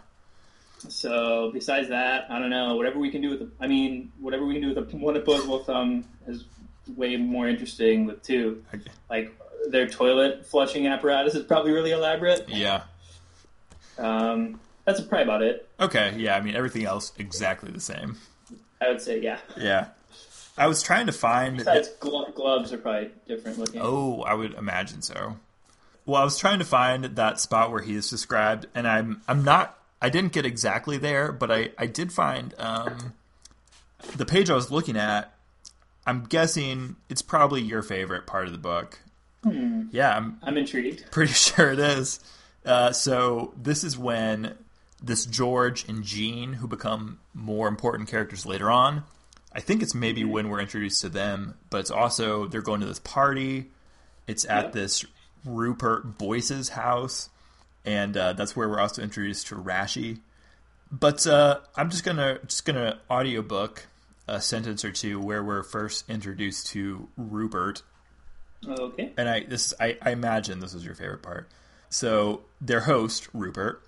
[0.89, 2.77] So besides that, I don't know.
[2.77, 5.17] Whatever we can do with, the, I mean, whatever we can do with a one
[5.17, 6.45] opposable thumb is
[6.97, 8.65] way more interesting with two.
[8.75, 8.91] Okay.
[9.09, 9.37] Like
[9.69, 12.49] their toilet flushing apparatus is probably really elaborate.
[12.49, 12.83] Yeah.
[13.99, 15.69] Um, that's probably about it.
[15.79, 16.15] Okay.
[16.17, 16.37] Yeah.
[16.37, 18.17] I mean, everything else exactly the same.
[18.81, 19.39] I would say, yeah.
[19.59, 19.89] Yeah.
[20.57, 21.59] I was trying to find.
[21.59, 23.81] Besides, glo- gloves are probably different looking.
[23.83, 25.37] Oh, I would imagine so.
[26.07, 29.45] Well, I was trying to find that spot where he is described, and I'm I'm
[29.45, 29.79] not.
[30.03, 33.15] I didn't get exactly there, but I I did find um,
[34.17, 35.33] the page I was looking at.
[36.07, 38.99] I'm guessing it's probably your favorite part of the book.
[39.91, 41.05] Yeah, I'm I'm intrigued.
[41.11, 42.21] pretty sure it is.
[42.65, 44.55] Uh, so this is when
[45.03, 49.05] this George and Jean, who become more important characters later on,
[49.55, 52.87] I think it's maybe when we're introduced to them, but it's also they're going to
[52.87, 53.71] this party.
[54.27, 54.73] It's at Yep.
[54.73, 55.05] this
[55.47, 57.30] Rupert Boyce's house,
[57.85, 60.21] and uh, that's where we're also introduced to Rashi.
[60.93, 63.87] But uh, I'm just gonna just gonna audiobook
[64.27, 67.83] a sentence or two where we're first introduced to Rupert
[68.69, 69.13] Okay.
[69.17, 71.49] and I this I, I imagine this was your favorite part.
[71.89, 73.83] So their host Rupert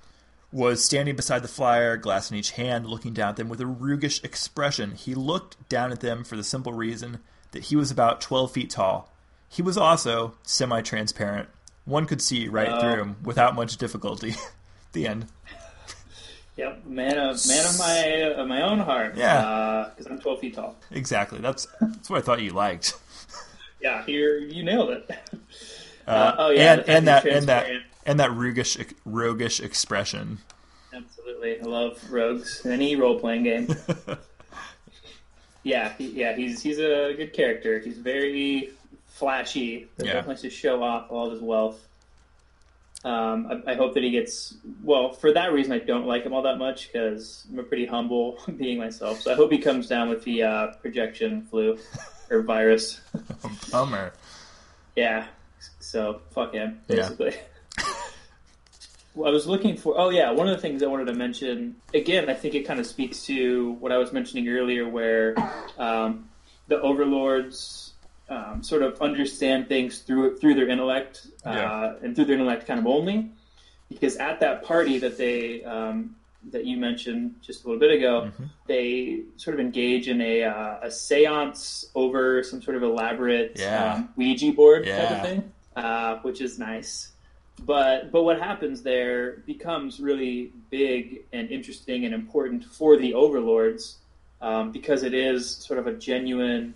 [0.50, 3.66] was standing beside the flyer, glass in each hand, looking down at them with a
[3.66, 4.92] roguish expression.
[4.92, 7.20] He looked down at them for the simple reason
[7.52, 9.10] that he was about twelve feet tall.
[9.48, 11.48] He was also semi-transparent.
[11.84, 12.80] One could see right Oh.
[12.80, 14.34] through him without much difficulty.
[14.92, 15.26] the end.
[16.56, 16.84] Yep.
[16.86, 17.96] Man of man of my
[18.40, 19.16] of my own heart.
[19.16, 19.38] Yeah.
[19.38, 20.76] Uh, because I'm 12 feet tall.
[20.90, 21.38] Exactly.
[21.40, 22.94] That's that's what I thought you liked.
[23.80, 24.04] Yeah.
[24.04, 25.10] Here you nailed it.
[26.06, 26.76] Uh, uh oh yeah.
[26.76, 27.66] fact and that and that
[28.06, 30.38] and that roguish roguish expression.
[30.94, 31.60] Absolutely.
[31.60, 33.74] I love rogues in any role playing game.
[35.64, 37.80] yeah, he, yeah, he's he's a good character.
[37.80, 38.70] He's very
[39.22, 39.86] flashy.
[40.00, 40.24] He Yeah.
[40.26, 41.80] likes to show off all of his wealth.
[43.04, 45.12] Um, I, I hope that he gets well.
[45.12, 48.38] For that reason, I don't like him all that much because I'm a pretty humble
[48.56, 49.20] being myself.
[49.20, 51.78] So I hope he comes down with the uh, projection flu
[52.30, 53.00] or virus.
[53.70, 54.12] Bummer.
[54.96, 55.26] Yeah.
[55.78, 56.96] So fuck him, Yeah.
[56.96, 57.34] basically.
[59.14, 59.94] well, I was looking for.
[59.96, 62.28] Oh yeah, one of the things I wanted to mention again.
[62.28, 65.34] I think it kind of speaks to what I was mentioning earlier, where
[65.78, 66.28] um,
[66.68, 67.81] the overlords
[68.32, 71.94] um, sort of understand things through through their intellect uh, Yeah.
[72.02, 73.30] and through their intellect kind of only.
[73.88, 76.16] Because at that party that they um,
[76.50, 78.44] that you mentioned just a little bit ago, Mm-hmm.
[78.66, 81.62] they sort of engage in a uh, a séance
[81.94, 83.94] over some sort of elaborate Yeah.
[83.94, 86.92] um, Ouija board type of thing, uh, which is nice.
[87.64, 93.98] But but what happens there becomes really big and interesting and important for the overlords
[94.40, 96.74] um, because it is sort of a genuine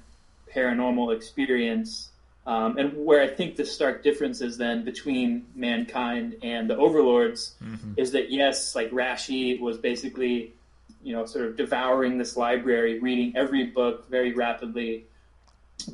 [0.54, 2.10] paranormal experience.
[2.46, 7.56] Um, and where I think the stark difference is then between mankind and the overlords
[7.96, 10.52] is that yes, like Rashi was basically,
[11.02, 15.06] you know, sort of devouring this library, reading every book very rapidly,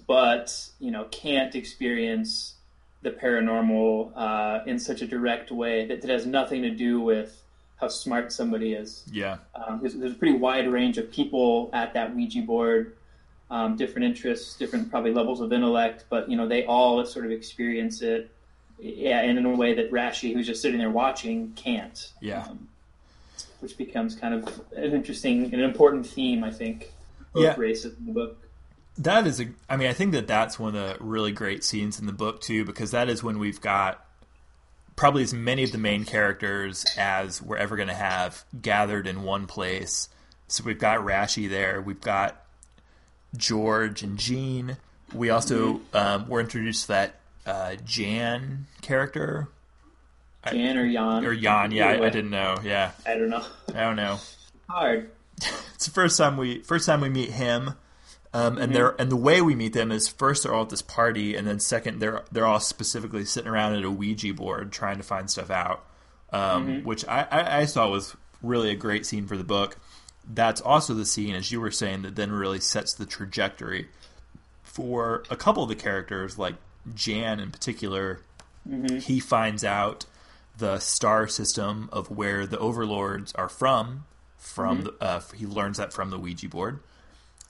[0.06, 2.54] but you know can't experience
[3.02, 7.42] the paranormal uh, in such a direct way that, that has nothing to do with
[7.80, 9.02] how smart somebody is.
[9.10, 9.38] Yeah.
[9.54, 12.94] Um, there's, there's a pretty wide range of people at that Ouija board,
[13.52, 17.30] um, different interests, different probably levels of intellect, but you know they all sort of
[17.30, 18.30] experience it,
[18.80, 22.12] yeah, and in a way that Rashi, who's just sitting there watching, can't.
[22.20, 22.46] Yeah.
[22.48, 22.68] Um,
[23.60, 26.92] which becomes kind of an interesting, and an important theme, I think,
[27.34, 27.54] of Yeah.
[27.56, 28.48] races in the book.
[28.98, 29.50] That is a.
[29.68, 32.40] I mean, I think that that's one of the really great scenes in the book
[32.40, 34.04] too, because that is when we've got
[34.96, 39.22] probably as many of the main characters as we're ever going to have gathered in
[39.22, 40.08] one place
[40.48, 41.80] So we've got Rashi there.
[41.80, 42.41] We've got
[43.36, 44.76] George and Jean.
[45.12, 45.96] We also Mm-hmm.
[45.96, 47.14] um, were introduced to that
[47.46, 49.48] uh, Jan character
[50.50, 51.70] Jan or Jan or Jan.
[51.70, 52.56] Yeah, I, I didn't know.
[52.64, 53.44] Yeah, I don't know.
[53.74, 54.18] I don't know.
[54.68, 55.10] Hard.
[55.74, 57.74] It's the first time we first time we meet him.
[58.34, 58.62] Um, Mm-hmm.
[58.62, 61.34] and they're and the way we meet them is first they're all at this party,
[61.36, 65.02] and then second they're they're all specifically sitting around at a Ouija board trying to
[65.02, 65.84] find stuff out,
[66.32, 66.86] um, Mm-hmm.
[66.86, 69.76] which I, I, I thought was really a great scene for the book.
[70.28, 73.88] That's also the scene, as you were saying, that then really sets the trajectory
[74.62, 76.54] for a couple of the characters, like
[76.94, 78.20] Jan in particular.
[79.00, 80.06] He finds out
[80.56, 84.04] the star system of where the overlords are from.
[84.38, 86.80] From the, uh, he learns that from the Ouija board,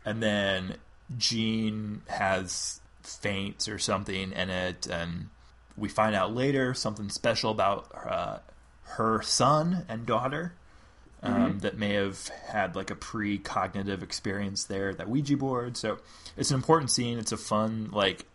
[0.04, 0.76] and then
[1.16, 5.30] Jean has faints or something in it, and
[5.76, 8.38] we find out later something special about uh,
[8.82, 10.52] her son and daughter
[11.22, 15.76] um, that may have had like a pre-cognitive experience there that Ouija board.
[15.76, 15.98] So
[16.36, 17.18] it's an important scene.
[17.18, 18.26] It's a fun, like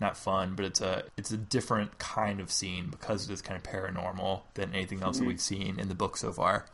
[0.00, 3.56] not fun, but it's a it's a different kind of scene because it is kind
[3.56, 6.66] of paranormal than anything else that we've seen in the book so far.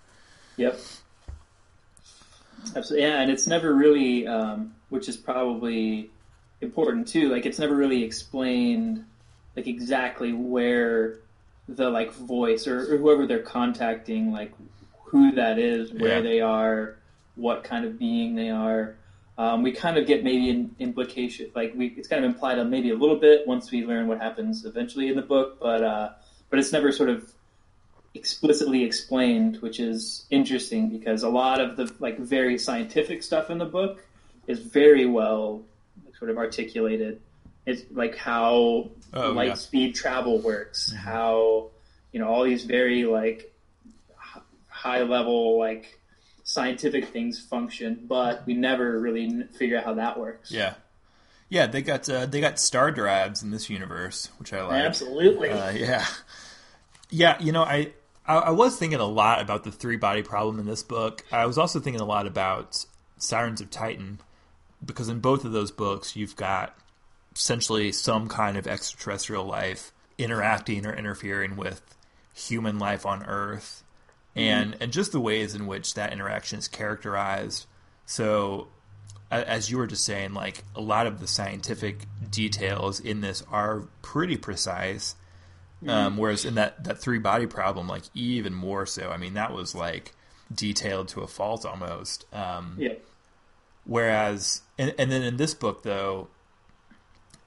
[0.56, 0.78] Yep.
[2.76, 3.06] Absolutely.
[3.06, 6.10] Yeah, and it's never really, um, which is probably
[6.60, 7.30] important too.
[7.30, 9.04] Like, it's never really explained,
[9.56, 11.18] like exactly where
[11.68, 14.52] the like voice or, or whoever they're contacting, like
[15.10, 16.20] who that is, where Yeah.
[16.20, 16.96] they are,
[17.34, 18.94] what kind of being they are.
[19.38, 22.68] Um, we kind of get maybe an implication, like we, it's kind of implied on
[22.70, 26.10] maybe a little bit once we learn what happens eventually in the book, but uh,
[26.50, 27.32] but it's never sort of
[28.14, 33.58] explicitly explained, which is interesting because a lot of the like very scientific stuff in
[33.58, 34.04] the book
[34.46, 35.62] is very well
[36.18, 37.20] sort of articulated.
[37.66, 39.54] It's like how Oh, light yeah.
[39.54, 41.70] speed travel works, how
[42.12, 43.49] you know all these very like
[44.80, 46.00] high level like
[46.42, 50.50] scientific things function, but we never really figure out how that works.
[50.50, 50.74] Yeah,
[51.48, 51.66] yeah.
[51.66, 54.84] They got uh, they got star drives in this universe, which I like.
[54.84, 55.50] Absolutely.
[55.50, 56.06] Uh, yeah,
[57.10, 57.40] yeah.
[57.40, 57.92] You know, I,
[58.26, 61.24] I I was thinking a lot about the three body problem in this book.
[61.30, 62.84] I was also thinking a lot about
[63.18, 64.20] Sirens of Titan
[64.84, 66.74] because in both of those books you've got
[67.34, 71.82] essentially some kind of extraterrestrial life interacting or interfering with
[72.34, 73.82] human life on Earth,
[74.34, 77.66] and and just the ways in which that interaction is characterized.
[78.06, 78.68] So
[79.30, 83.84] as you were just saying, like a lot of the scientific details in this are
[84.02, 85.14] pretty precise.
[85.86, 89.10] Um, whereas in that, that three body problem, like even more so.
[89.10, 90.12] I mean, that was like
[90.52, 92.26] detailed to a fault almost.
[92.34, 92.94] Um, yeah.
[93.84, 96.28] Whereas, and, and then in this book though,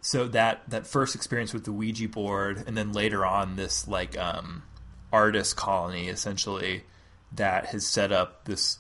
[0.02, 4.18] so that that first experience with the Ouija board, and then later on this like
[4.18, 4.64] um,
[5.14, 6.84] artist colony essentially
[7.32, 8.80] that has set up this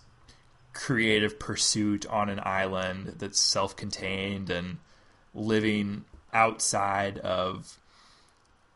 [0.74, 4.78] creative pursuit on an island that's self-contained and
[5.34, 7.78] living outside of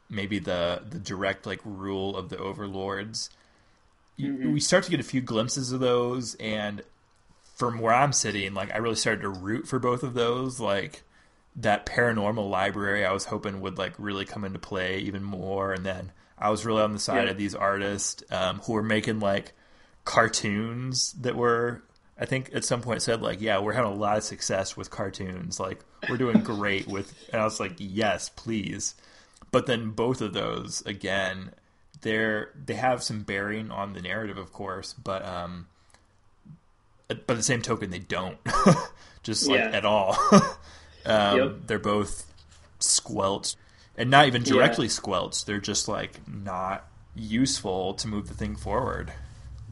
[0.10, 3.30] maybe the the direct like rule of the overlords.
[4.15, 4.54] You, mm-hmm.
[4.54, 6.84] We start to get a few glimpses of those, and
[7.56, 10.60] from where I'm sitting, like I really started to root for both of those.
[10.60, 11.04] Like
[11.56, 15.86] that paranormal library, I was hoping would like really come into play even more, and
[15.86, 17.32] then I was really on the side Yeah.
[17.32, 19.54] of these artists um, who were making like
[20.06, 21.82] cartoons that were.
[22.19, 24.89] I think at some point said like, yeah, we're having a lot of success with
[24.89, 25.60] cartoons.
[25.60, 28.95] Like we're doing great with, and I was like, yes, please.
[29.52, 31.52] But then both of those again,
[32.02, 35.67] they're they have some bearing on the narrative, of course, but um,
[37.08, 38.38] but by the same token, they don't
[39.23, 39.69] just like Yeah.
[39.71, 40.17] at all.
[41.06, 41.56] um, Yep.
[41.67, 42.25] They're both
[42.79, 43.58] squelched,
[43.98, 45.45] and not even directly squelched.
[45.45, 49.12] They're just like not useful to move the thing forward.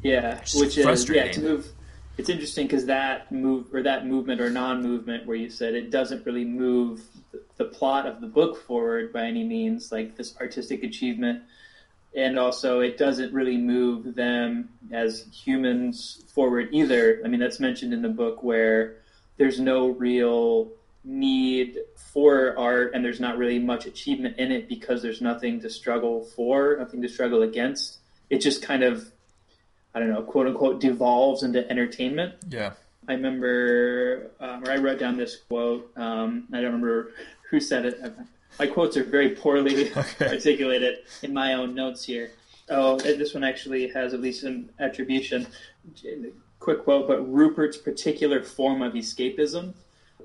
[0.02, 1.68] Yeah, which is yeah to move.
[2.18, 6.26] It's interesting because that move or that movement or non-movement where you said it doesn't
[6.26, 7.02] really move
[7.58, 11.44] the plot of the book forward by any means, like this artistic achievement,
[12.16, 17.22] and also it doesn't really move them as humans forward either.
[17.26, 18.96] I mean, that's mentioned in the book where
[19.38, 20.70] there's no real
[21.06, 25.70] need for art and there's not really much achievement in it because there's nothing to
[25.70, 28.00] struggle for, nothing to struggle against.
[28.30, 29.12] It just kind of
[29.94, 32.36] I don't know, quote unquote, devolves into entertainment.
[32.50, 32.74] Yeah,
[33.08, 35.90] I remember, um, or I wrote down this quote.
[35.96, 37.14] Um, I don't remember
[37.50, 38.14] who said it.
[38.60, 42.32] My quotes are very poorly articulated in my own notes here.
[42.68, 45.48] Oh, this one actually has at least an attribution.
[46.60, 49.76] Quick quote, but Rupert's particular form of escapism.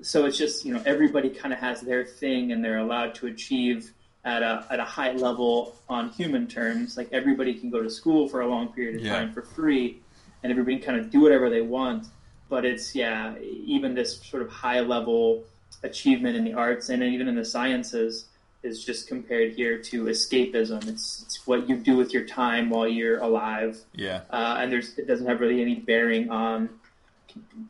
[0.01, 3.27] So it's just you know everybody kind of has their thing, and they're allowed to
[3.27, 3.93] achieve
[4.25, 6.97] at a at a high level on human terms.
[6.97, 9.13] Like everybody can go to school for a long period of Yeah.
[9.13, 9.99] time for free,
[10.43, 12.07] and everybody can kind of do whatever they want.
[12.49, 15.41] but it's yeah, even this sort of high level
[15.83, 18.25] achievement in the arts and even in the sciences
[18.61, 20.85] is just compared here to escapism.
[20.87, 23.79] It's it's what you do with your time while you're alive.
[23.95, 24.21] Yeah.
[24.29, 26.69] Uh, and there's it doesn't have really any bearing on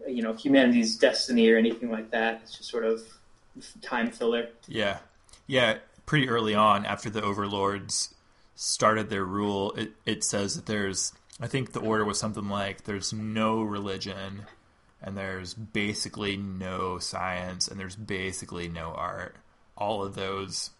[0.08, 2.42] you know humanity's destiny or anything like that.
[2.44, 3.02] It's just sort of
[3.82, 4.50] time filler.
[4.68, 5.00] Yeah.
[5.48, 8.14] Yeah, pretty early on after the overlords
[8.56, 12.84] started their rule, it it says that there's I think the order was something like
[12.84, 14.46] there's no religion
[15.02, 19.36] and there's basically no science and there's basically no art.
[19.76, 20.72] All of those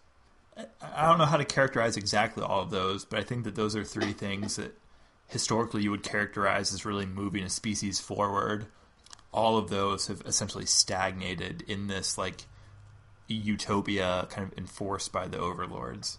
[0.56, 3.74] I don't know how to characterize exactly all of those, but I think that those
[3.74, 4.78] are three things that
[5.32, 8.66] historically you would characterize as really moving a species forward.
[9.32, 12.44] All of those have essentially stagnated in this like
[13.28, 16.18] utopia kind of enforced by the overlords.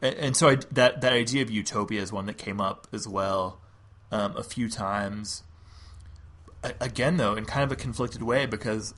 [0.00, 3.08] And, and so I, that that idea of utopia is one that came up as
[3.08, 3.58] well
[4.12, 5.42] um, a few times.
[6.80, 8.94] Again, though, in kind of a conflicted way, because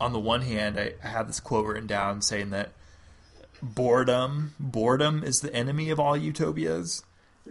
[0.00, 2.72] on the one hand, I, I have this quote written down saying that
[3.62, 7.04] boredom boredom is the enemy of all utopias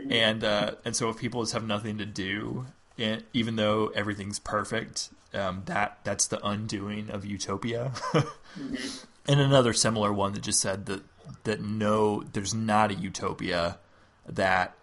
[0.10, 2.66] and uh, and so if people just have nothing to do
[2.98, 7.92] and even though everything's perfect um, that that's the undoing of utopia.
[8.12, 8.76] Mm-hmm.
[9.28, 11.04] and another similar one that just said that
[11.44, 13.78] that no there's not a utopia
[14.28, 14.76] that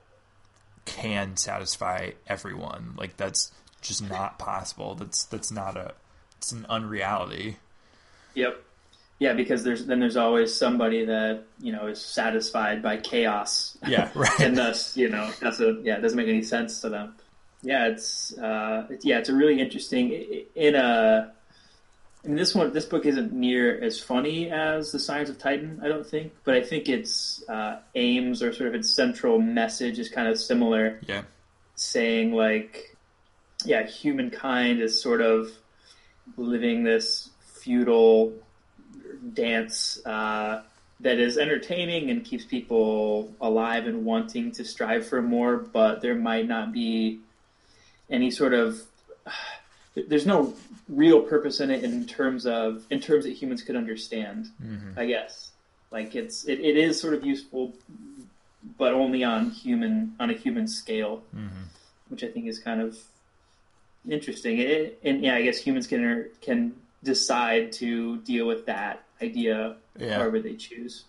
[0.85, 2.95] can satisfy everyone.
[2.97, 3.53] Like that's
[3.83, 4.95] just not possible.
[4.95, 5.95] That's that's not a
[6.39, 7.59] it's an unreality.
[8.35, 8.65] Yep
[9.19, 13.77] yeah, because there's then there's always somebody that you know is satisfied by chaos.
[13.87, 14.41] Yeah, right.
[14.41, 17.15] and thus, you know, that's a yeah, it doesn't make any sense to them.
[17.63, 21.33] Yeah, it's uh, it's, yeah, it's a really interesting in a.
[22.25, 25.81] I mean, this one, this book isn't near as funny as the Sirens of Titan,
[25.83, 29.99] I don't think, but I think its uh, aims or sort of its central message
[29.99, 31.01] is kind of similar.
[31.07, 31.23] Yeah,
[31.75, 32.97] saying like,
[33.65, 35.51] yeah, humankind is sort of
[36.37, 37.31] living this
[37.63, 38.33] feudal
[39.35, 40.63] dance uh,
[41.01, 46.15] that is entertaining and keeps people alive and wanting to strive for more, but there
[46.15, 47.21] might not be
[48.11, 48.81] any sort of
[50.09, 50.55] there's no
[50.89, 54.49] real purpose in it in terms of in terms that humans could understand.
[54.63, 54.99] Mm-hmm.
[54.99, 55.51] I guess
[55.91, 57.75] like it's it, it is sort of useful,
[58.77, 61.65] but only on human on a human scale, mm-hmm.
[62.09, 62.99] which I think is kind of
[64.09, 64.59] interesting.
[64.59, 70.17] It, and yeah, I guess humans can can decide to deal with that idea yeah.
[70.17, 71.05] however they choose.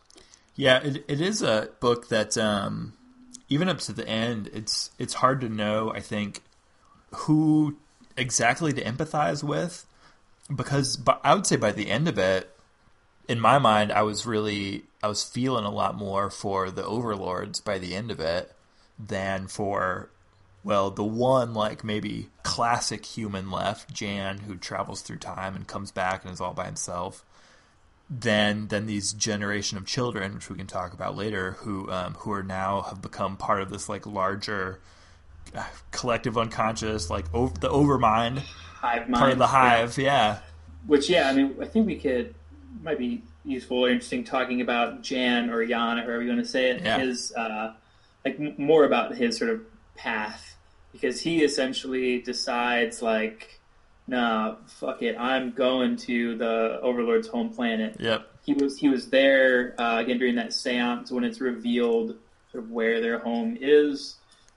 [0.56, 2.94] Yeah, it, it is a book that um,
[3.48, 5.92] even up to the end, it's it's hard to know.
[5.94, 6.42] I think
[7.12, 7.78] who
[8.18, 9.86] exactly to empathize with
[10.54, 12.56] because but I would say by the end of it,
[13.28, 17.62] in my mind, I was really I was feeling a lot more for the overlords
[17.62, 18.52] by the end of it
[18.98, 20.10] than for
[20.64, 25.92] well, the one like maybe classic human left, Jan, who travels through time and comes
[25.92, 27.24] back and is all by himself
[28.10, 32.32] than than these generation of children, which we can talk about later, who um, who
[32.32, 34.80] are now have become part of this like larger
[35.56, 40.06] uh, collective unconscious, like over, the overmind, hive mind, part of the hive, yeah.
[40.06, 40.40] yeah.
[40.88, 42.34] Which yeah, I mean, I think we could
[42.82, 46.50] might be useful or interesting talking about Jan or Jan or however you want to
[46.50, 46.82] say it.
[46.82, 47.00] Yeah.
[47.00, 47.74] His uh,
[48.26, 49.62] like m- more about his sort of
[49.96, 50.56] path
[50.92, 53.59] because he essentially decides like
[54.10, 57.98] nah, fuck it, I'm going to the Overlord's home planet.
[58.00, 58.28] Yep.
[58.44, 62.18] He was he was there uh, again during that séance when it's revealed
[62.52, 64.16] sort of where their home is,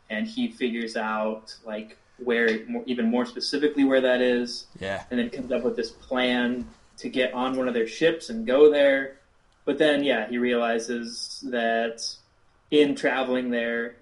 [0.08, 4.66] and he figures out like where more, even more specifically where that is.
[4.80, 5.04] Yeah.
[5.10, 6.66] And then comes up with this plan
[6.98, 9.18] to get on one of their ships and go there.
[9.64, 12.02] But then, yeah, he realizes that
[12.70, 13.96] in traveling there,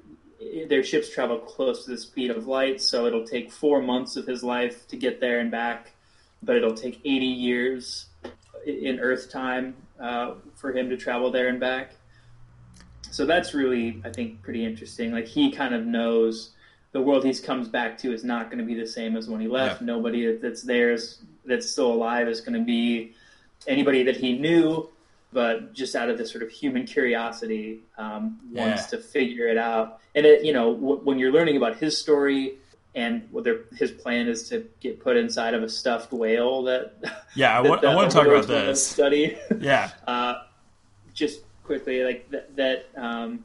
[0.69, 4.27] their ships travel close to the speed of light, so it'll take four months of
[4.27, 5.93] his life to get there and back,
[6.43, 8.07] but it'll take 80 years
[8.67, 11.93] in Earth time uh, for him to travel there and back.
[13.11, 15.13] So that's really, I think, pretty interesting.
[15.13, 16.51] Like he kind of knows
[16.93, 19.41] the world he comes back to is not going to be the same as when
[19.41, 19.81] he left.
[19.81, 19.87] Yeah.
[19.87, 23.15] Nobody that's there is that's still alive is going to be
[23.67, 24.89] anybody that he knew
[25.33, 28.99] but just out of this sort of human curiosity, um, wants yeah.
[28.99, 30.01] to figure it out.
[30.15, 32.59] And it, you know, w- when you're learning about his story
[32.95, 36.95] and whether his plan is to get put inside of a stuffed whale that
[37.35, 39.37] yeah, I, want, I want to talk about this study.
[39.61, 40.43] Yeah, uh,
[41.15, 42.57] just quickly, like that.
[42.57, 43.45] that um,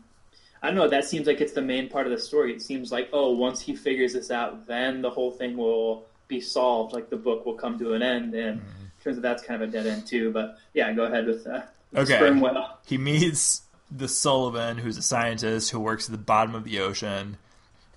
[0.64, 0.88] I don't know.
[0.88, 2.52] That seems like it's the main part of the story.
[2.54, 6.42] It seems like oh, once he figures this out, then the whole thing will be
[6.42, 6.94] solved.
[6.94, 8.70] Like the book will come to an end, and mm-hmm.
[9.04, 10.32] turns out that's kind of a dead end too.
[10.32, 11.75] But yeah, go ahead with that.
[11.94, 12.42] Okay.
[12.86, 13.62] He meets
[13.92, 17.38] the Sullivan, who's a scientist who works at the bottom of the ocean,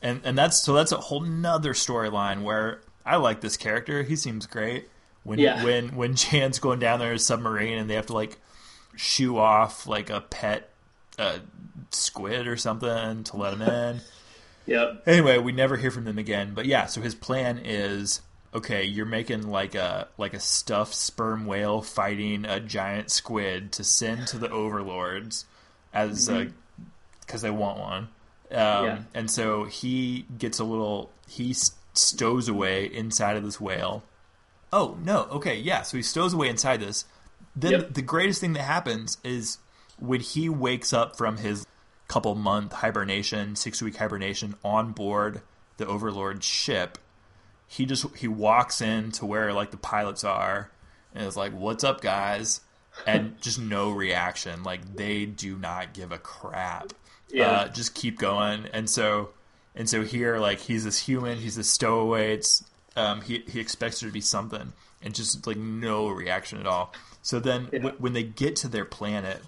[0.03, 4.03] and and that's so that's a whole nother storyline where I like this character.
[4.03, 4.89] He seems great.
[5.24, 5.64] When Yeah.
[5.64, 8.36] when when Jan's going down there in a submarine and they have to like
[8.97, 10.70] shoo off like a pet
[11.18, 11.39] uh,
[11.91, 14.01] squid or something to let him in.
[14.66, 15.05] Yep.
[15.07, 16.53] Anyway, we never hear from them again.
[16.55, 18.20] But yeah, so his plan is
[18.55, 18.84] okay.
[18.84, 24.26] You're making like a like a stuffed sperm whale fighting a giant squid to send
[24.28, 25.44] to the overlords
[25.92, 26.28] as
[27.20, 28.03] because they want one.
[28.51, 28.99] Um, Yeah.
[29.14, 31.55] And so he gets a little he
[31.94, 34.03] stows away inside of this whale.
[34.72, 35.28] Oh no!
[35.30, 35.82] Okay, yeah.
[35.82, 37.05] So he stows away inside this.
[37.57, 37.94] Then Yep.
[37.94, 39.59] the greatest thing that happens is
[39.99, 41.66] when he wakes up from his
[42.07, 45.42] couple month hibernation, six week hibernation on board
[45.78, 46.99] the Overlord ship.
[47.68, 50.70] He just he walks in to where like the pilots are
[51.14, 52.60] and is like, "What's up, guys?"
[53.06, 54.64] And just no reaction.
[54.64, 56.92] Like they do not give a crap.
[57.28, 57.50] Yeah.
[57.50, 58.66] Uh, just keep going.
[58.72, 59.30] And so
[59.74, 62.34] and so here, like he's this human, he's this stowaway.
[62.34, 62.64] It's
[62.96, 66.92] um, he he expects there to be something, and just like no reaction at all.
[67.22, 67.80] So then, Yeah.
[67.80, 69.42] w- when they get to their planet,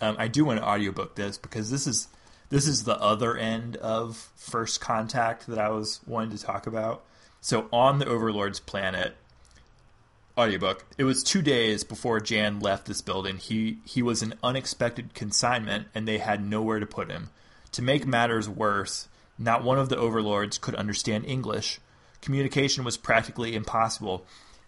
[0.00, 2.08] um, I do want to audiobook this because this is
[2.50, 7.04] this is the other end of First Contact that I was wanting to talk about.
[7.40, 9.16] So on the Overlord's planet,
[10.38, 10.86] audiobook.
[10.96, 13.38] It was two days before Jan left this building.
[13.38, 17.30] He he was an unexpected consignment, and they had nowhere to put him.
[17.72, 19.08] To make matters worse,
[19.38, 21.80] not one of the overlords could understand English.
[22.22, 24.24] Communication was practically impossible,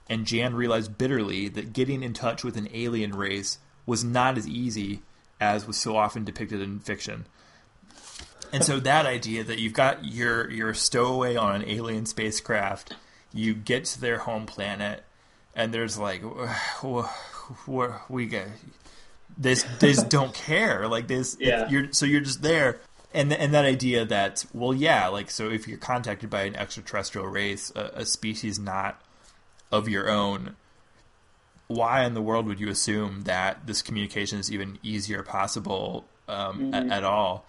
[0.09, 4.49] and Jan realized bitterly that getting in touch with an alien race was not as
[4.49, 5.03] easy
[5.41, 7.27] as was so often depicted in fiction.
[8.53, 12.95] And so that idea that you've got your your stowaway on an alien spacecraft,
[13.33, 15.05] you get to their home planet,
[15.55, 17.07] and there's like, wh-
[17.69, 20.89] wh- we just, they just don't care.
[20.89, 21.69] Like this, Yeah.
[21.69, 22.79] you're so you're just there,
[23.15, 27.27] and and that idea that well, yeah, like so if you're contacted by an extraterrestrial
[27.29, 29.01] race, a, a species not
[29.73, 30.57] of your own,
[31.69, 36.73] why in the world would you assume that this communication is even easier possible um,
[36.75, 37.45] a- at, all?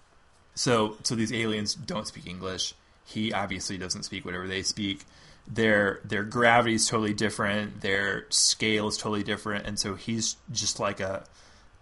[0.54, 2.74] So, so these aliens don't speak English.
[3.04, 5.04] He obviously doesn't speak whatever they speak.
[5.48, 7.80] Their their gravity is totally different.
[7.80, 11.24] Their scale is totally different, and so he's just like a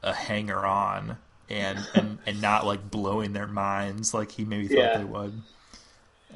[0.03, 1.19] a hanger on,
[1.51, 4.99] and and and not like blowing their minds like he maybe thought Yeah.
[4.99, 5.43] they would.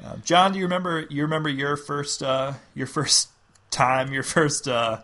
[0.05, 3.29] Uh, John, do you remember you remember your first uh, your first
[3.71, 4.99] time, your first uh,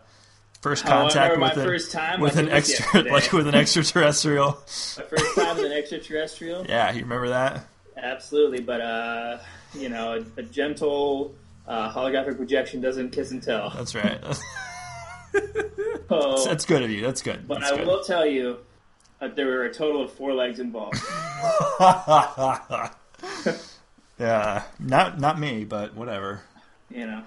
[0.61, 4.51] first Oh, contact with my an, first time, with an extra like with an extraterrestrial?
[4.97, 6.65] My first time with an extraterrestrial.
[6.69, 7.65] Yeah, you remember that?
[7.97, 9.37] Absolutely, but uh,
[9.73, 11.33] you know, a, a gentle
[11.67, 13.69] uh, holographic projection doesn't kiss and tell.
[13.71, 14.19] That's right.
[16.09, 17.01] So, That's good of you.
[17.01, 17.47] That's good.
[17.47, 17.87] but That's I good.
[17.87, 18.57] will tell you,
[19.21, 20.97] uh, there were a total of four legs involved.
[24.19, 26.41] yeah, not not me, but whatever.
[26.89, 27.23] You know,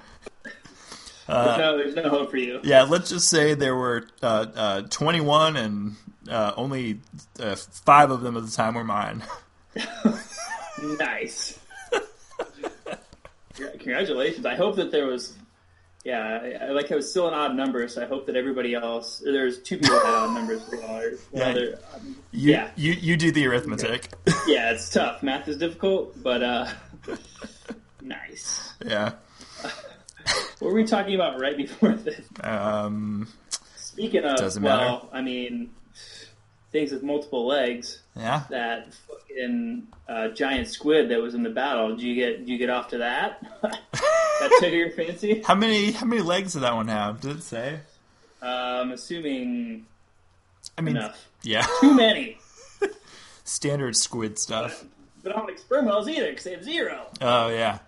[1.29, 2.61] Uh, there's, no, there's no hope for you.
[2.64, 5.97] Yeah, let's just say there were uh, uh, 21 and
[6.29, 7.01] uh, only
[7.41, 9.22] uh, five of them at the time were mine.
[10.99, 11.59] Nice.
[13.79, 14.45] Congratulations.
[14.45, 15.35] I hope that there was.
[16.05, 16.18] Yeah,
[16.61, 19.22] I, I like it was still an odd number, so I hope that everybody else.
[19.25, 20.62] There's two people that had odd numbers.
[20.72, 21.53] Well, or- Yeah.
[21.53, 22.70] there- um, You, Yeah.
[22.77, 24.09] you you do the arithmetic.
[24.47, 25.22] yeah, it's tough.
[25.22, 26.66] Math is difficult, but uh,
[28.03, 28.75] nice.
[28.85, 29.12] yeah.
[30.61, 32.24] What were we talking about right before this?
[32.43, 33.28] Um,
[33.76, 35.07] Speaking of, Doesn't well, matter.
[35.12, 35.70] I mean,
[36.72, 38.01] things with multiple legs.
[38.16, 38.45] yeah.
[38.51, 41.91] That fucking uh, giant squid that was in the battle.
[41.91, 42.39] Did you get?
[42.41, 43.45] Did you get off to that?
[43.62, 45.43] that took your fancy.
[45.47, 47.20] How many how many legs did that one have?
[47.20, 47.80] Did it say?
[48.43, 49.87] I'm assuming
[50.78, 51.28] I mean, enough.
[51.43, 52.39] yeah, Too many.
[53.45, 54.85] standard squid stuff.
[55.22, 57.07] But I don't like sperm whales either because they have zero.
[57.20, 57.78] Oh yeah,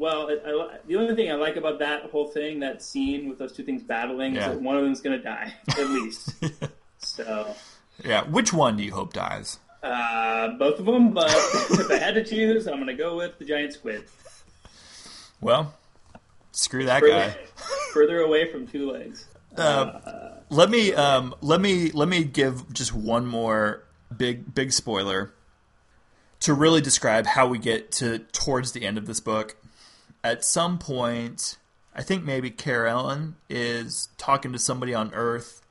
[0.00, 3.38] Well, I, I, the only thing I like about that whole thing, that scene with
[3.38, 4.40] those two things battling, Yeah.
[4.48, 6.32] is that one of them's going to die at least.
[6.98, 7.54] so
[8.02, 8.24] yeah.
[8.24, 9.58] Which one do you hope dies?
[9.82, 11.30] uh, both of them, but
[11.70, 14.04] if I had to choose, I'm going to go with the giant squid.
[15.42, 15.74] Well,
[16.52, 17.28] screw that guy.
[17.30, 17.38] Further,
[17.92, 19.26] further away from two legs.
[19.56, 23.84] Let me um, let me let me give just one more
[24.16, 25.32] big big spoiler
[26.40, 29.56] to really describe how we get to towards the end of this book.
[30.22, 31.56] At some point,
[31.94, 35.62] I think maybe Karellen is talking to somebody on Earth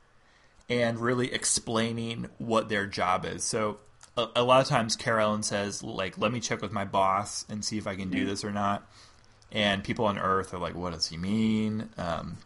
[0.69, 3.43] and really explaining what their job is.
[3.43, 3.79] So
[4.17, 7.63] a, a lot of times Karellen says like, "Let me check with my boss and
[7.63, 8.87] see if I can do this or not."
[9.51, 11.89] And people on Earth are like, "What does he mean?
[11.97, 12.37] Um,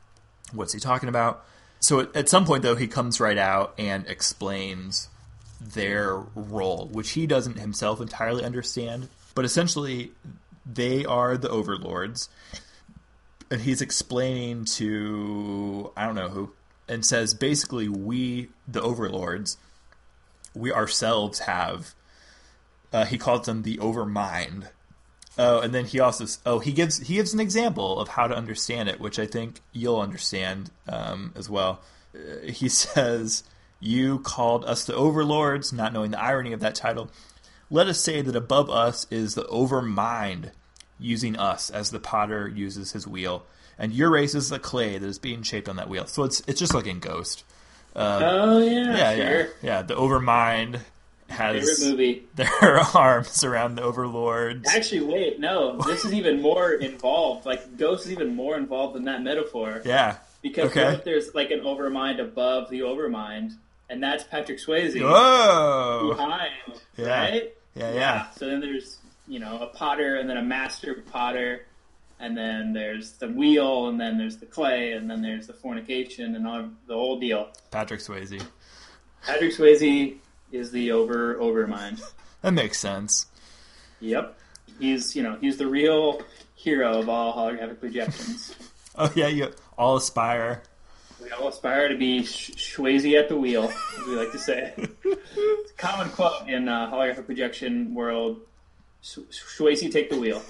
[0.51, 1.45] what's he talking about?"
[1.79, 5.09] So at, at some point, though, he comes right out and explains
[5.59, 9.09] their role, which he doesn't himself entirely understand.
[9.35, 10.11] But essentially,
[10.65, 12.29] they are the overlords.
[13.51, 16.53] and he's explaining to I don't know who,
[16.87, 19.57] and says basically we the overlords,
[20.53, 21.93] we ourselves have.
[22.91, 24.67] Uh, he calls them the overmind.
[25.37, 28.35] Oh, and then he also oh he gives he gives an example of how to
[28.35, 31.81] understand it, which I think you'll understand um, as well.
[32.15, 33.43] Uh, he says,
[33.79, 37.09] "You called us the overlords, not knowing the irony of that title.
[37.73, 40.51] Let us say that above us is the overmind,
[40.99, 43.45] using us as the potter uses his wheel,
[43.79, 46.05] and your race is the clay that is being shaped on that wheel.
[46.05, 47.43] So it's it's just like in Ghost.
[47.95, 49.39] Um, oh yeah, Yeah, sure.
[49.41, 49.81] yeah, yeah.
[49.81, 50.81] The overmind
[51.29, 52.23] has Favorite movie.
[52.35, 54.69] their arms around the overlords.
[54.71, 55.77] Actually, wait, no.
[55.81, 57.47] This is even more involved.
[57.47, 59.81] Like Ghost is even more involved than that metaphor.
[59.83, 60.17] Yeah.
[60.43, 60.83] Because Okay.
[60.85, 63.53] what if there's like an overmind above the overmind,
[63.89, 66.09] and that's Patrick Swayze Whoa.
[66.15, 66.51] behind,
[66.97, 67.19] Yeah.
[67.19, 67.53] right?
[67.75, 68.29] Yeah, yeah.
[68.31, 71.65] So then there's you know a potter, and then a master potter,
[72.19, 76.35] and then there's the wheel, and then there's the clay, and then there's the fornication,
[76.35, 77.49] and all the whole deal.
[77.71, 78.43] Patrick Swayze.
[79.25, 80.17] Patrick Swayze
[80.51, 82.01] is the over overmind.
[82.41, 83.27] That makes sense.
[84.01, 84.37] Yep,
[84.77, 86.21] he's you know he's the real
[86.55, 88.53] hero of all holographic projections.
[88.95, 90.61] Oh yeah, you all aspire.
[91.23, 94.73] We all aspire to be sh- Swayze at the wheel, as we like to say.
[94.77, 98.41] it's a common quote in uh, holographic projection world.
[99.01, 99.19] Sh-
[99.57, 100.41] Swayze, take the wheel.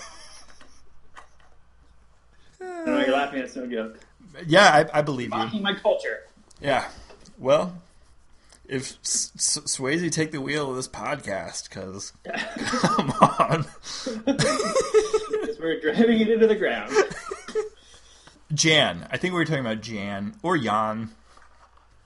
[2.61, 3.39] I know you're laughing.
[3.41, 3.99] It's no joke.
[4.47, 5.37] Yeah, I, I believe you.
[5.37, 6.21] Mocking my culture.
[6.61, 6.87] Yeah.
[7.37, 7.81] Well,
[8.67, 12.13] if S- S- Swayze take the wheel of this podcast, because
[12.79, 13.65] come on,
[14.25, 16.91] Because we're driving it into the ground.
[18.53, 19.07] Jan.
[19.11, 21.11] I think we were talking about Jan or Jan.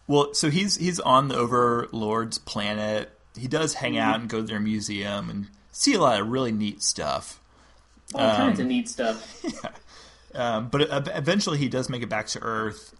[0.07, 3.11] Well, so he's he's on the Overlord's planet.
[3.37, 6.51] He does hang out and go to their museum and see a lot of really
[6.51, 7.39] neat stuff.
[8.15, 9.43] All kinds of neat stuff.
[10.35, 12.95] Um, but eventually he does make it back to Earth.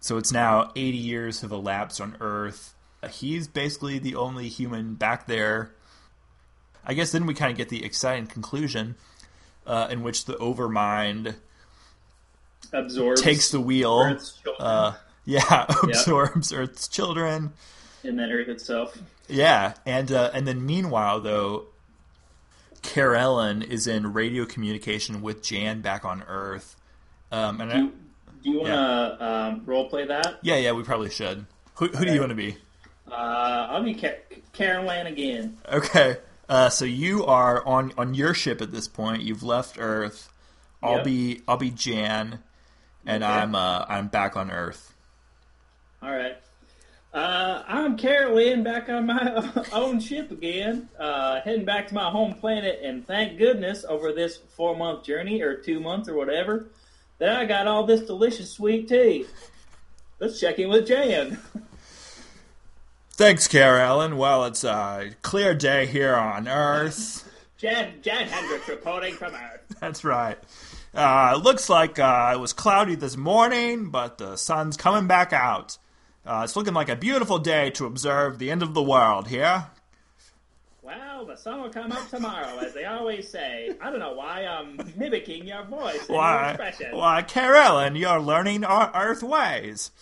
[0.00, 2.74] So it's now 80 years have elapsed on Earth.
[3.10, 5.72] He's basically the only human back there.
[6.86, 8.94] I guess then we kind of get the exciting conclusion
[9.66, 11.34] uh, in which the Overmind
[12.72, 13.20] Absorbs.
[13.22, 14.16] takes the wheel.
[14.58, 14.94] Uh,
[15.24, 17.52] yeah, absorbs Earth's children.
[18.04, 18.96] and then Earth itself.
[19.28, 21.66] Yeah, and uh, and then meanwhile though,
[22.82, 26.76] Karellen is in radio communication with Jan back on Earth.
[27.30, 27.92] Um, and Do you,
[28.42, 28.68] do you want
[29.18, 30.38] to um, role play that?
[30.42, 31.44] Yeah, yeah, we probably should.
[31.74, 32.56] Who, who do you want to be?
[33.10, 33.14] Uh,
[33.70, 34.16] I'll be Car-
[35.06, 35.58] again.
[35.70, 36.16] Okay,
[36.48, 39.22] uh, so you are on on your ship at this point.
[39.22, 40.30] You've left Earth.
[40.82, 41.04] I'll Yep.
[41.04, 42.38] be I'll be Jan,
[43.06, 43.32] and Okay.
[43.32, 44.94] I'm uh, I'm back on Earth.
[46.02, 46.36] All right.
[47.12, 52.34] Uh, I'm Karellen back on my own ship again, uh, heading back to my home
[52.34, 56.66] planet, and thank goodness over this four month journey, or two months, or whatever,
[57.18, 59.24] that I got all this delicious sweet tea.
[60.20, 61.38] Let's check in with Jan.
[63.12, 64.16] Thanks, Karellen.
[64.16, 67.28] Well, it's a clear day here on Earth.
[67.56, 69.62] Jan, Jan Hendricks reporting from Earth.
[69.80, 70.38] That's right.
[70.98, 75.32] Uh, it looks like uh, it was cloudy this morning, but the sun's coming back
[75.32, 75.78] out.
[76.26, 79.66] Uh, it's looking like a beautiful day to observe the end of the world here.
[80.82, 83.70] Well, the sun will come up tomorrow, as they always say.
[83.80, 86.96] I don't know why I'm mimicking your voice and your Why, expression.
[86.96, 89.92] why, Karellen, you're learning our Earth ways.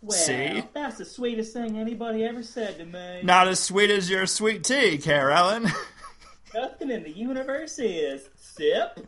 [0.00, 0.62] well, see?
[0.72, 3.20] that's the sweetest thing anybody ever said to me.
[3.22, 5.70] Not as sweet as your sweet tea, Karellen.
[6.54, 8.30] Nothing in the universe is.
[8.36, 9.06] Sip.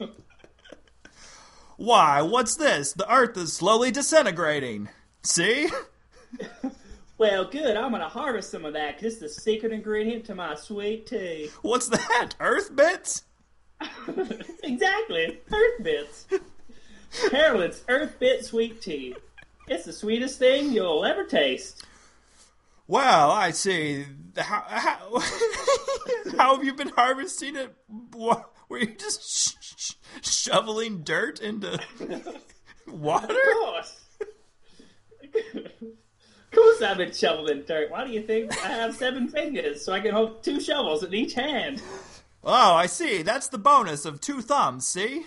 [1.76, 2.92] Why, what's this?
[2.92, 4.88] The Earth is slowly disintegrating.
[5.22, 5.68] See?
[7.16, 7.76] Well, good.
[7.76, 11.48] I'm gonna harvest some of that 'cause it's the secret ingredient to my sweet tea.
[11.62, 12.30] What's that?
[12.40, 13.22] Earth bits?
[14.64, 15.40] exactly.
[15.52, 16.26] Earth bits.
[17.28, 19.14] Karellen's Earth Bit Sweet Tea.
[19.68, 21.84] It's the sweetest thing you'll ever taste.
[22.88, 24.04] Well, I see.
[24.36, 25.20] How, how,
[26.36, 27.72] how have you been harvesting it?
[28.68, 29.22] Were you just
[29.76, 31.78] sh- sh- shoveling dirt into
[32.88, 33.34] water?
[33.34, 34.00] Of course.
[35.54, 37.90] of course I've been shoveling dirt.
[37.90, 41.14] Why do you think I have seven fingers so I can hold two shovels in
[41.14, 41.82] each hand?
[42.44, 43.22] Oh, I see.
[43.22, 45.24] That's the bonus of two thumbs, see?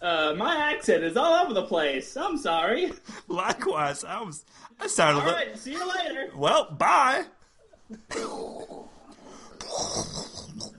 [0.00, 2.16] Uh, my accent is all over the place.
[2.16, 2.92] I'm sorry.
[3.28, 4.44] Likewise, I was.
[4.80, 5.20] I sounded.
[5.20, 6.30] All li- right, see you later.
[6.34, 7.24] Well, bye.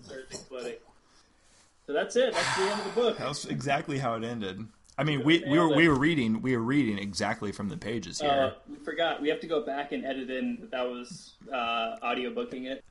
[1.94, 2.34] Perfect, buddy.
[2.34, 2.34] So that's it.
[2.34, 3.18] That's the end of the book.
[3.18, 4.66] That's exactly how it ended.
[4.98, 8.22] I mean, we, we were we were reading we were reading exactly from the pages
[8.22, 8.30] here.
[8.30, 9.22] Uh, we forgot.
[9.22, 12.84] We have to go back and edit in that that was uh, audio booking it.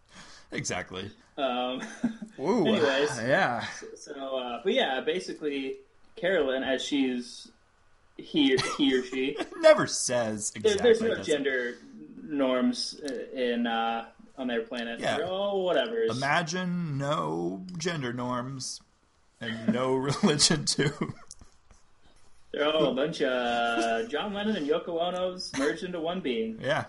[0.50, 1.11] exactly.
[1.38, 1.80] Um,
[2.40, 3.18] Ooh, Anyways.
[3.22, 3.64] yeah.
[3.96, 5.76] so, uh, but yeah, basically,
[6.16, 7.50] Karellen, as she's
[8.16, 11.32] he, he or she, never says there, there's no does it?
[11.32, 11.76] gender
[12.22, 13.00] norms
[13.32, 15.00] in uh, on their planet.
[15.00, 15.18] Yeah.
[15.18, 16.03] They're whatever.
[16.05, 18.80] Imagine no gender norms
[19.43, 20.93] and no religion too.
[22.53, 26.59] They're all a bunch of John Lennon and Yoko Ono's merged into one being.
[26.61, 26.84] yeah.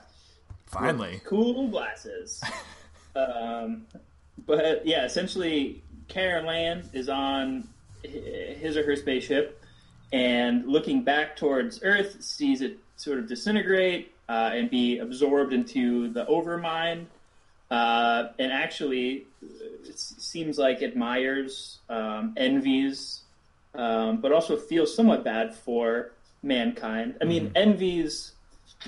[0.68, 1.22] Finally.
[1.24, 2.42] cool glasses.
[3.16, 3.86] um,
[4.46, 7.68] but yeah, essentially, Karellen is on
[8.04, 9.64] his or her spaceship
[10.14, 16.14] and looking back towards Earth, sees it sort of disintegrate uh, and be absorbed into
[16.14, 17.06] the Overmind.
[17.74, 23.22] Uh, and actually, it seems like admires, um, envies,
[23.74, 26.12] um, but also feels somewhat bad for
[26.44, 27.16] mankind.
[27.20, 28.34] I mean, envies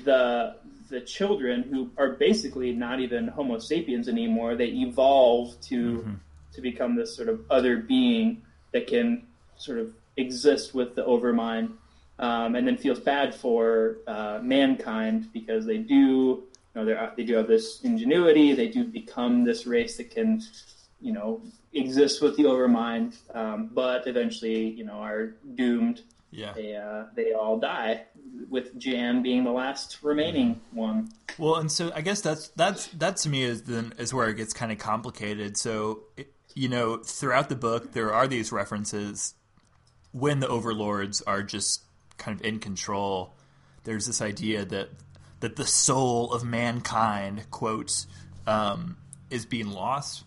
[0.04, 0.58] the
[0.90, 4.56] the children who are basically not even Homo sapiens anymore.
[4.56, 6.06] They evolve to
[6.54, 9.26] to become this sort of other being that can
[9.58, 11.72] sort of exist with the Overmind,
[12.20, 16.44] um, and then feels bad for uh, mankind because they do.
[16.76, 18.54] You know, they're- do have this ingenuity.
[18.54, 20.42] They do become this race that can,
[21.02, 21.42] you know,
[21.74, 26.02] exist with the Overmind, um, but eventually, you know, are doomed
[26.32, 26.52] Yeah.
[26.54, 28.06] they uh, they all die,
[28.50, 31.10] with Jan being the last remaining one.
[31.38, 34.36] Well, and so I guess that's that's that to me is then is where it
[34.36, 35.56] gets kind of complicated.
[35.58, 39.36] So it, you know, throughout the book, there are these references
[40.12, 41.84] when the overlords are just
[42.18, 43.34] kind of in control.
[43.86, 44.90] There's this idea that
[45.40, 48.08] that the soul of mankind, quotes,
[48.48, 48.98] um,
[49.30, 50.24] is being lost,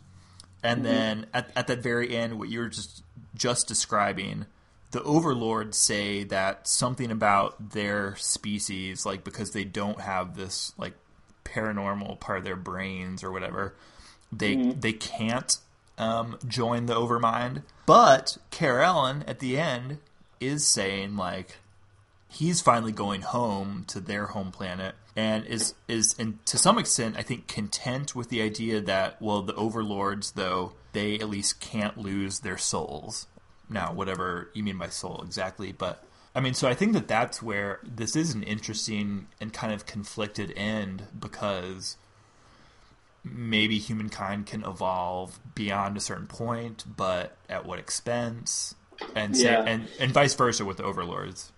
[0.63, 3.03] and then at, at that very end, what you were just
[3.35, 4.47] just describing,
[4.91, 10.95] the overlords say that something about their species, like because they don't have this like
[11.45, 13.75] paranormal part of their brains or whatever,
[14.33, 15.59] they they can't
[15.97, 17.63] um, join the Overmind.
[17.87, 19.99] But Karellen at the end
[20.41, 21.57] is saying like
[22.29, 27.17] he's finally going home to their home planet and is is and to some extent
[27.17, 31.97] I think content with the idea that well the overlords though they at least can't
[31.99, 33.27] lose their souls.
[33.69, 36.05] Now whatever you mean by soul exactly, but
[36.35, 39.87] I mean so I think that that's where this is an interesting and kind of
[39.87, 41.97] conflicted end because
[43.25, 48.75] maybe humankind can evolve beyond a certain point, but at what expense?
[49.15, 49.63] And Yeah.
[49.65, 51.53] and and vice versa with the overlords.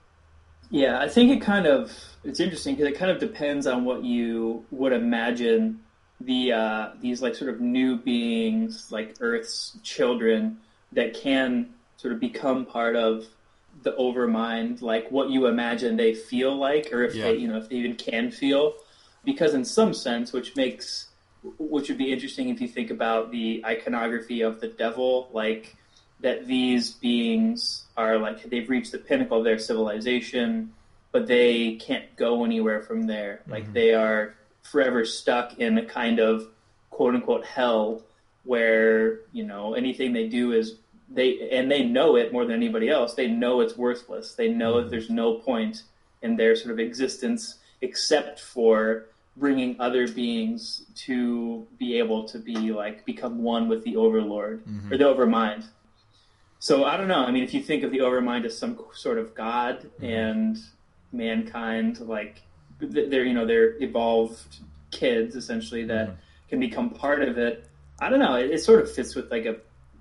[0.70, 1.92] Yeah, I think it kind of
[2.22, 5.80] it's interesting because it kind of depends on what you would imagine
[6.20, 10.58] the uh, these like sort of new beings like Earth's children
[10.92, 13.26] that can sort of become part of
[13.82, 17.24] the overmind, like what you imagine they feel like, or if Yeah.
[17.24, 18.74] they you know if they even can feel,
[19.24, 21.08] because in some sense, which makes
[21.58, 25.74] which would be interesting if you think about the iconography of the devil, like
[26.20, 30.72] that these beings are like they've reached the pinnacle of their civilization,
[31.12, 33.42] but they can't go anywhere from there.
[33.46, 33.72] Like mm-hmm.
[33.72, 36.48] they are forever stuck in a kind of
[36.90, 38.02] quote unquote hell
[38.44, 40.76] where, you know, anything they do is
[41.08, 43.14] they and they know it more than anybody else.
[43.14, 44.34] They know it's worthless.
[44.34, 44.90] They know that mm-hmm.
[44.90, 45.82] there's no point
[46.22, 52.72] in their sort of existence except for bringing other beings to be able to be
[52.72, 54.92] like become one with the overlord mm-hmm.
[54.92, 55.64] or the overmind.
[56.60, 57.24] So I don't know.
[57.24, 60.58] I mean, if you think of the overmind as some sort of god and
[61.10, 62.42] mankind, like
[62.78, 64.58] they're you know they're evolved
[64.90, 66.16] kids essentially that mm-hmm.
[66.50, 67.66] can become part of it.
[67.98, 68.36] I don't know.
[68.36, 69.56] It, it sort of fits with like a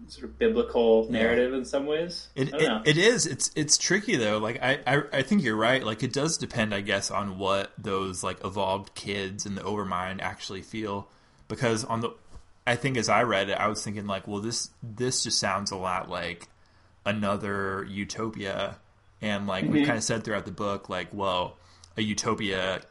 [0.07, 2.27] sort of biblical narrative in some ways.
[2.35, 3.25] It, it, it is.
[3.25, 4.37] It's it's tricky though.
[4.37, 5.83] Like I, I I think you're right.
[5.83, 10.21] Like it does depend, I guess, on what those like evolved kids in the Overmind
[10.21, 11.07] actually feel.
[11.47, 12.11] Because on the,
[12.67, 15.71] I think as I read it, I was thinking like, well, this this just sounds
[15.71, 16.47] a lot like
[17.05, 18.77] another utopia,
[19.21, 19.85] and like we Mhm.
[19.85, 21.57] kind of said throughout the book, like, well,
[21.97, 22.81] a utopia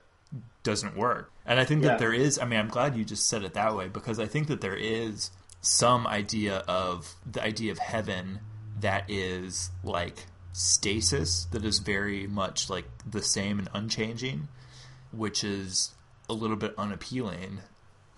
[0.62, 1.30] doesn't work.
[1.46, 1.90] And I think Yeah.
[1.90, 2.38] that there is.
[2.38, 4.76] I mean, I'm glad you just said it that way because I think that there
[4.76, 8.40] is some idea of the idea of heaven
[8.80, 14.48] that is like stasis, that is very much like the same and unchanging,
[15.12, 15.94] which is
[16.28, 17.60] a little bit unappealing.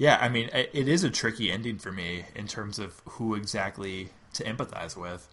[0.01, 4.09] Yeah, I mean, it is a tricky ending for me in terms of who exactly
[4.33, 5.29] to empathize with.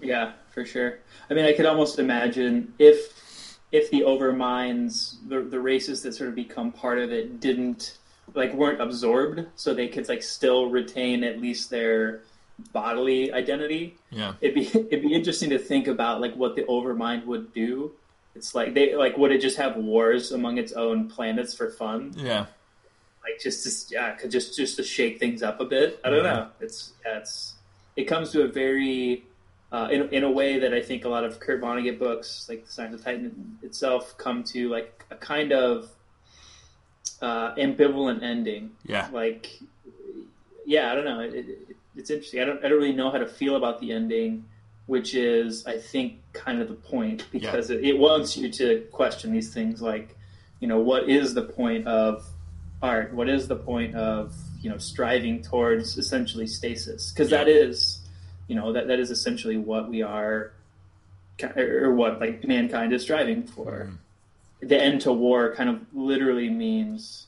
[0.00, 1.00] Yeah, for sure.
[1.28, 6.28] I mean, I could almost imagine if if the overminds, the the races that sort
[6.28, 7.98] of become part of it, didn't
[8.32, 12.20] like weren't absorbed, so they could like still retain at least their
[12.72, 13.96] bodily identity.
[14.10, 14.34] Yeah.
[14.40, 17.90] It'd be it'd be interesting to think about like what the overmind would do.
[18.36, 22.12] It's like they like would it just have wars among its own planets for fun?
[22.16, 22.46] Yeah.
[23.28, 25.98] Like just to yeah, could just just to shake things up a bit.
[26.04, 26.34] I don't Mhm.
[26.34, 26.48] know.
[26.60, 27.54] It's yeah, it's
[27.96, 29.24] it comes to a very
[29.72, 32.64] uh, in in a way that I think a lot of Kurt Vonnegut books, like
[32.66, 35.90] The Sirens of Titan itself, come to like a kind of
[37.20, 38.70] uh, ambivalent ending.
[38.84, 39.08] Yeah.
[39.12, 39.58] Like,
[40.64, 41.20] yeah, I don't know.
[41.20, 42.40] It, it, it's interesting.
[42.40, 44.44] I don't I don't really know how to feel about the ending,
[44.86, 49.32] which is I think kind of the point because it, it wants you to question
[49.32, 50.16] these things like,
[50.60, 52.24] you know, what is the point of
[52.82, 53.12] art?
[53.14, 57.10] What is the point of you know striving towards essentially stasis?
[57.12, 57.38] Because Yeah.
[57.38, 58.00] that is,
[58.48, 60.52] you know, that that is essentially what we are,
[61.56, 63.90] or what like mankind is striving for.
[64.60, 67.26] The end to war kind of literally means,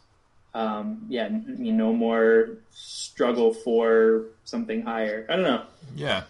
[0.54, 5.26] um, yeah, n- you know, more struggle for something higher.
[5.28, 5.62] I don't know.
[5.94, 6.22] Yeah.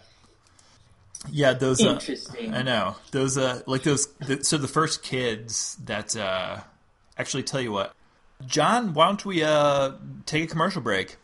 [1.31, 1.81] Yeah, those.
[1.81, 2.53] Uh, Interesting.
[2.53, 3.37] I know those.
[3.37, 4.07] Uh, like those.
[4.27, 6.15] The, so the first kids that.
[6.15, 6.59] Uh,
[7.17, 7.93] actually, tell you what,
[8.45, 8.93] John.
[8.93, 9.91] Why don't we uh
[10.25, 11.17] take a commercial break?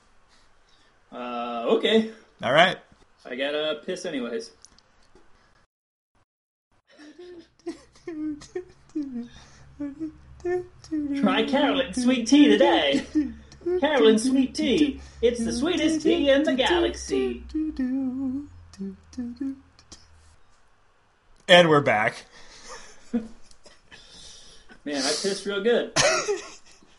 [1.11, 2.11] Uh, okay,
[2.43, 2.77] All right.
[3.25, 4.51] I gotta piss anyways.
[8.05, 8.13] Try
[11.43, 13.03] Karellen sweet tea today.
[13.65, 14.99] Karellen sweet tea.
[15.21, 17.43] It's the sweetest tea in the galaxy.
[21.47, 22.25] And we're back.
[23.13, 25.93] Man, I pissed real good.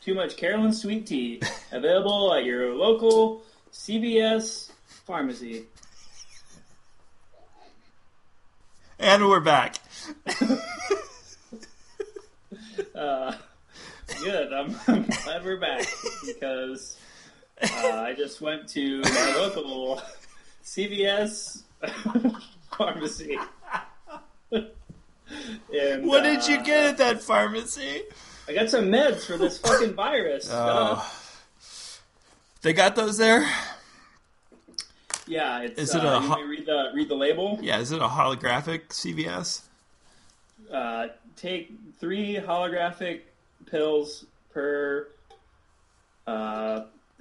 [0.07, 1.42] Too much Karellen sweet tea.
[1.72, 3.42] Available at your local
[3.72, 4.70] CVS
[5.04, 5.64] pharmacy.
[9.00, 9.78] And we're back.
[12.94, 13.34] Uh,
[14.22, 14.52] good.
[14.52, 15.84] I'm, I'm glad we're back
[16.24, 16.96] because
[17.62, 20.00] uh, I just went to my local
[20.64, 21.62] CVS
[22.70, 23.38] pharmacy.
[24.50, 28.02] and, What did you uh, get at that pharmacy?
[28.49, 30.51] I got some meds for this fucking virus.
[30.51, 31.12] Uh, Oh.
[32.62, 33.49] They got those there?
[35.28, 35.78] yeah, it's.
[35.80, 37.59] Is it uh, a ho- want me to read the read the label?
[37.62, 39.61] Yeah, is it a holographic CVS?
[40.72, 41.70] Uh, take
[42.01, 43.20] three holographic
[43.66, 45.07] pills per
[46.26, 46.84] uh,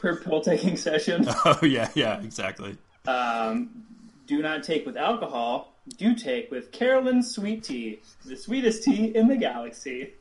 [0.00, 1.26] per pill taking session.
[1.44, 2.76] Oh yeah, yeah, exactly.
[3.06, 3.84] Um,
[4.26, 5.72] do not take with alcohol.
[5.98, 10.14] Do take with Karellen's sweet tea, the sweetest tea in the galaxy.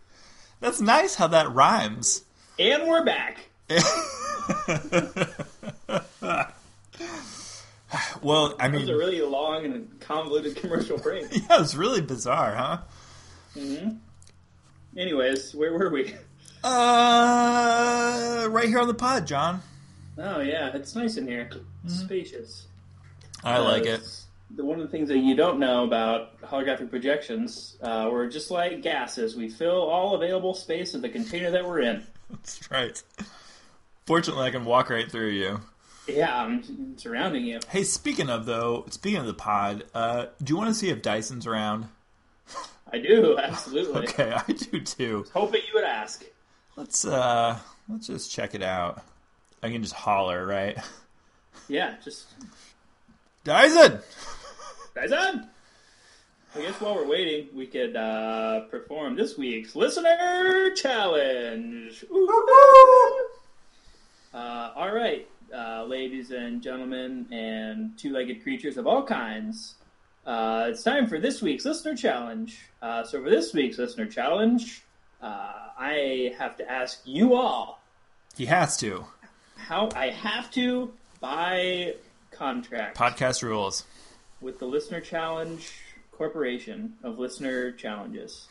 [0.60, 2.24] That's nice how that rhymes.
[2.60, 3.50] And we're back.
[8.22, 11.26] well, I mean, It was a really long and convoluted commercial break.
[11.32, 12.78] yeah, it was really bizarre, huh?
[13.58, 13.90] hmm
[14.98, 16.14] Anyways, where were we?
[16.64, 19.62] Uh, right here on the pod, John.
[20.18, 21.50] Oh yeah, it's nice in here.
[21.84, 22.06] It's Mm-hmm.
[22.06, 22.66] spacious.
[23.44, 24.25] I like Uh, it.
[24.56, 28.52] The, one of the things that you don't know about holographic projections, uh, we're just
[28.52, 29.36] like gases.
[29.36, 32.04] We fill all available space of the container that we're in.
[32.30, 33.02] That's right.
[34.06, 35.60] Fortunately, I can walk right through you.
[36.08, 37.60] Yeah, I'm surrounding you.
[37.70, 41.02] Hey, speaking of though, speaking of the pod, uh, do you want to see if
[41.02, 41.88] Dyson's around?
[42.92, 44.08] I do, absolutely.
[44.08, 45.26] Okay, I do too.
[45.34, 46.24] Hoping you would ask.
[46.76, 47.58] Let's uh,
[47.90, 49.04] let's just check it out.
[49.64, 50.78] I can just holler, right?
[51.68, 52.28] Yeah, just
[53.44, 54.00] Dyson.
[54.96, 55.48] Guys on.
[56.56, 62.06] I guess while we're waiting, we could uh, perform this week's listener challenge.
[64.34, 69.76] Uh, all right, uh, ladies and gentlemen, and two-legged creatures of all kinds.
[70.26, 72.60] Uh, it's time for this week's listener challenge.
[72.82, 74.84] Uh, so, for this week's listener challenge,
[75.22, 77.80] uh, I have to ask you all
[78.38, 79.06] He has to.
[79.56, 81.96] how I have to by
[82.32, 83.84] contract Podcast rules.
[84.46, 85.68] With the Listener Challenge
[86.12, 88.48] Corporation of Listener Challenges.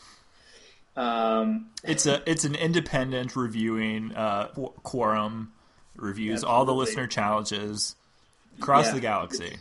[0.96, 4.48] Um, It's a it's an independent reviewing uh,
[4.82, 5.52] quorum
[5.94, 7.94] reviews all the listener challenges
[8.58, 8.94] across Yeah.
[8.94, 9.56] the galaxy.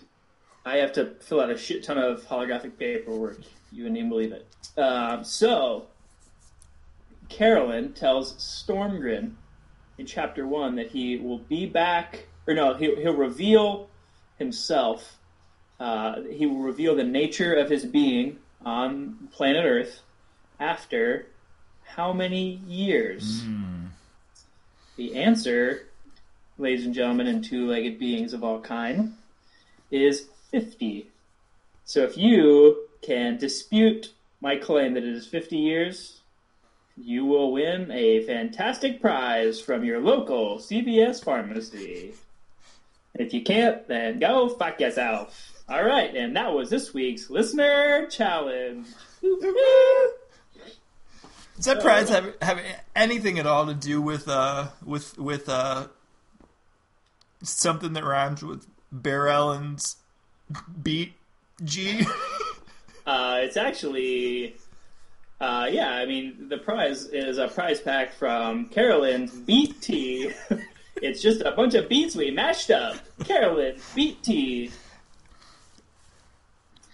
[0.65, 3.41] I have to fill out a shit ton of holographic paperwork.
[3.71, 4.47] You wouldn't even believe it.
[4.75, 5.85] Um, so,
[7.29, 9.33] Karellen tells Stormgren
[9.99, 13.87] in chapter one that he will be back, or no, he'll, he'll reveal
[14.39, 15.19] himself.
[15.79, 20.01] Uh, he will reveal the nature of his being on planet Earth
[20.59, 21.27] after
[21.83, 23.43] how many years?
[24.95, 25.87] The answer,
[26.57, 29.13] ladies and gentlemen, and two legged beings of all kind,
[29.91, 31.09] is 50.
[31.85, 36.21] So if you can dispute my claim that it is 50 years,
[36.95, 42.13] you will win a fantastic prize from your local CVS pharmacy.
[43.15, 45.52] If you can't, then go fuck yourself.
[45.69, 48.87] All right, and that was this week's listener challenge.
[51.55, 52.59] Does that prize have, have
[52.95, 55.87] anything at all to do with uh with with uh
[57.41, 59.97] something that rhymes with Bear Ellen's
[60.81, 61.13] beat
[61.63, 62.05] G?
[63.05, 64.55] Uh, it's actually,
[65.41, 65.89] uh, yeah.
[65.89, 70.31] I mean, the prize is a prize pack from Carolyn's Beat Tea.
[71.01, 72.95] it's just a bunch of beats we mashed up.
[73.25, 74.71] Carolyn Beat Tea,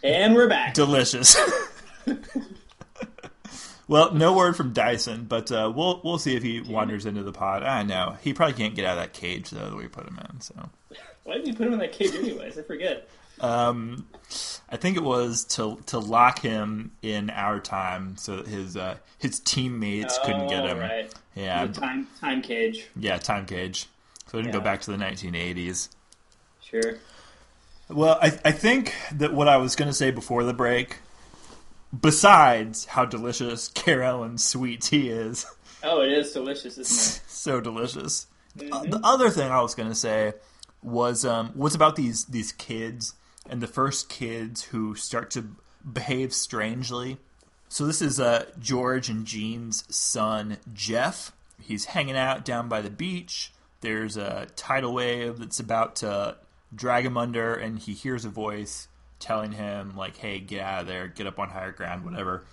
[0.03, 0.73] and we're back.
[0.73, 1.35] Delicious.
[3.87, 7.31] well, no word from Dyson, but uh, we'll we'll see if he wanders into the
[7.31, 7.63] pod.
[7.63, 10.19] I know he probably can't get out of that cage though that we put him
[10.29, 10.41] in.
[10.41, 10.69] So
[11.23, 12.57] Why did we put him in that cage anyways?
[12.57, 13.07] I forget.
[13.41, 14.05] um,
[14.69, 18.95] I think it was to to lock him in our time so that his uh,
[19.17, 20.79] his teammates couldn't get Oh, him.
[20.79, 21.13] Right.
[21.35, 22.87] Yeah, time time cage.
[22.95, 23.87] yeah, time cage.
[24.27, 25.89] So we didn't go back to the 1980s.
[26.61, 26.97] Sure.
[27.89, 30.97] Well, I, I think that what I was going to say before the break,
[31.97, 35.45] besides how delicious Carol and sweet tea is,
[35.81, 38.27] Oh, it is delicious, isn't so delicious.
[38.57, 38.71] it?
[38.71, 38.91] Uh, Mhm.
[38.91, 40.33] the other thing I was going to say
[40.83, 43.13] was um, was about these these kids
[43.49, 45.55] and the first kids who start to
[45.91, 47.17] behave strangely.
[47.69, 51.31] So this is uh, George and Jean's son Jeff.
[51.61, 53.51] He's hanging out down by the beach.
[53.81, 56.35] There's a tidal wave that's about to
[56.73, 58.87] drag him under, and he hears a voice
[59.19, 62.43] telling him like, "Hey, get out of there, get up on higher ground, whatever."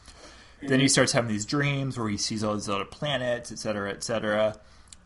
[0.63, 3.91] Then he starts having these dreams where he sees all these other planets, et cetera,
[3.91, 4.57] et cetera.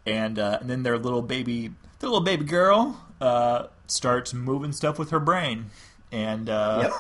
[0.06, 4.96] And, uh, and then their little baby, their little baby girl, uh, starts moving stuff
[4.98, 5.66] with her brain,
[6.12, 6.92] and uh, Yep.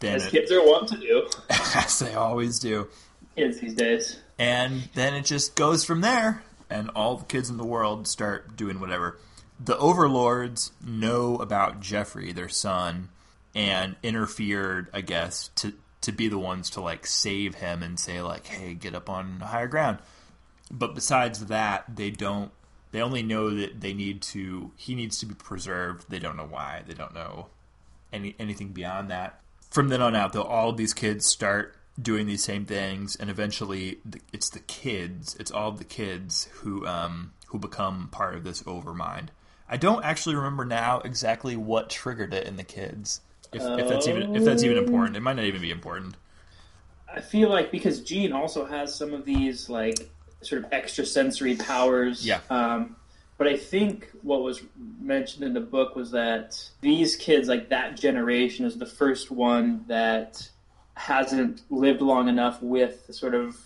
[0.00, 1.26] then As it, kids are wont to do.
[1.50, 2.88] as they always do,
[3.36, 4.18] Kids these days.
[4.38, 8.54] and then it just goes from there, and all the kids in the world start
[8.56, 9.18] doing whatever.
[9.58, 13.08] The overlords know about Jeffrey, their son,
[13.54, 18.20] and interfered, I guess, to to be the ones to like save him and say
[18.20, 19.98] like, "Hey, get up on higher ground."
[20.70, 22.52] But besides that, they don't.
[22.92, 24.72] They only know that they need to.
[24.76, 26.06] He needs to be preserved.
[26.08, 26.82] They don't know why.
[26.86, 27.46] They don't know
[28.12, 29.40] any anything beyond that.
[29.70, 33.30] From then on out, though, all of these kids start doing these same things, and
[33.30, 33.98] eventually,
[34.32, 35.34] it's the kids.
[35.40, 39.28] It's all the kids who um, who become part of this overmind.
[39.68, 43.20] I don't actually remember now exactly what triggered it in the kids.
[43.52, 46.16] If, if that's even if that's even important, it might not even be important.
[47.12, 50.10] I feel like because Jean also has some of these like
[50.42, 52.26] sort of extrasensory powers.
[52.26, 52.40] Yeah.
[52.50, 52.96] Um,
[53.38, 54.62] but I think what was
[55.00, 59.84] mentioned in the book was that these kids, like that generation, is the first one
[59.88, 60.48] that
[60.94, 63.58] hasn't lived long enough with the sort of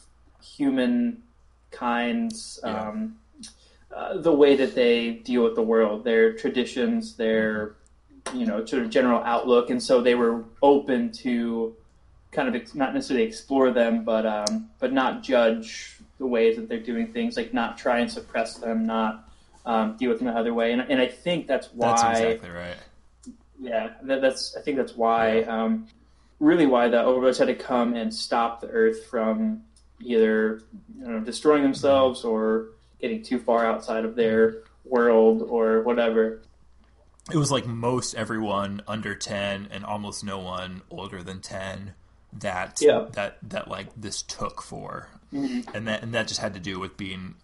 [0.43, 1.23] human
[1.71, 3.17] kinds, um,
[3.95, 7.77] uh, the way that they deal with the world, their traditions, their
[8.35, 11.75] you know sort of general outlook, and so they were open to
[12.31, 16.69] kind of ex- not necessarily explore them, but um, but not judge the ways that
[16.69, 19.29] they're doing things, like not try and suppress them, not
[19.65, 20.73] um, deal with them another way.
[20.73, 22.77] And, and I think that's why, That's exactly right.
[23.59, 25.89] yeah, that, that's I think that's why, um,
[26.39, 29.63] really why the overlords had to come and stop the Earth from
[30.03, 30.63] either
[30.99, 32.69] you know, destroying themselves or
[33.01, 36.41] getting too far outside of their world or whatever.
[37.33, 41.95] It was like most everyone under ten and almost no one older than ten
[42.33, 43.07] that Yeah.
[43.13, 45.75] that that like this took for, Mhm.
[45.75, 47.35] and that and that just had to do with being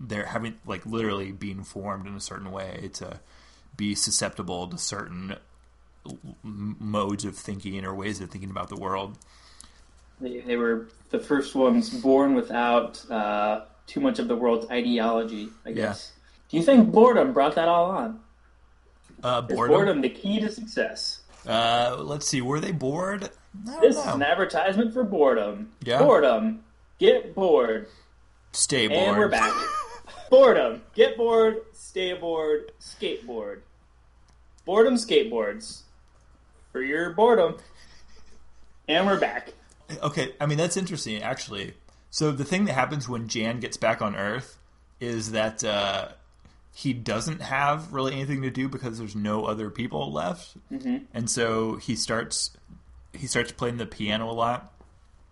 [0.00, 3.20] they're having like literally being formed in a certain way to
[3.76, 5.36] be susceptible to certain
[6.42, 9.16] modes of thinking or ways of thinking about the world.
[10.20, 15.48] They, they were the first ones born without uh, too much of the world's ideology,
[15.64, 16.12] I guess.
[16.48, 18.20] Do you think boredom brought that all on?
[19.22, 19.76] Uh, Is boredom.
[19.76, 21.20] boredom the key to success?
[21.46, 22.40] Uh, let's see.
[22.40, 23.30] Were they bored?
[23.80, 25.72] This is an advertisement for boredom.
[25.82, 25.98] Yeah.
[25.98, 26.64] Boredom.
[26.98, 27.88] Get bored.
[28.52, 29.00] Stay bored.
[29.00, 29.54] And we're back.
[30.30, 30.82] boredom.
[30.94, 31.58] Get bored.
[31.72, 32.72] Stay bored.
[32.80, 33.60] Skateboard.
[34.64, 35.82] Boredom skateboards.
[36.72, 37.56] For your boredom.
[38.88, 39.52] And we're back.
[40.02, 41.74] Okay, I mean that's interesting actually.
[42.10, 44.58] So the thing that happens when Jan gets back on Earth
[45.00, 46.08] is that uh,
[46.74, 51.04] he doesn't have really anything to do because there's no other people left, Mhm.
[51.12, 52.50] and so he starts
[53.12, 54.72] he starts playing the piano a lot.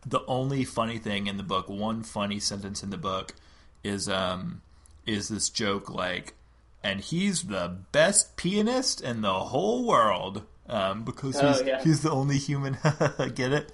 [0.06, 3.34] The only funny thing in the book, one funny sentence in the book,
[3.82, 4.60] is um
[5.06, 6.34] is this joke like,
[6.82, 11.82] and he's the best pianist in the whole world um, because Oh, he's yeah.
[11.82, 12.78] he's the only human.
[13.34, 13.72] Get it?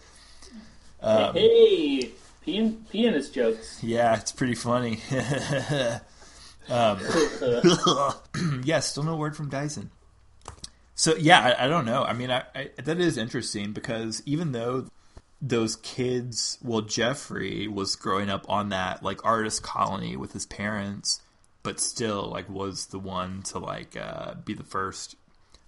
[1.01, 2.11] Um, hey,
[2.51, 3.82] pian- pianist jokes.
[3.82, 5.01] Yeah, it's pretty funny.
[6.68, 7.01] um,
[8.64, 9.90] yeah, still no word from Dyson.
[10.94, 12.03] So yeah, I, I don't know.
[12.05, 14.86] I mean, I, I, that is interesting because even though
[15.40, 16.59] those kids.
[16.62, 21.20] Well, Jeffrey was growing up on that like artist colony with his parents,
[21.62, 25.16] but still like was the one to like uh, be the first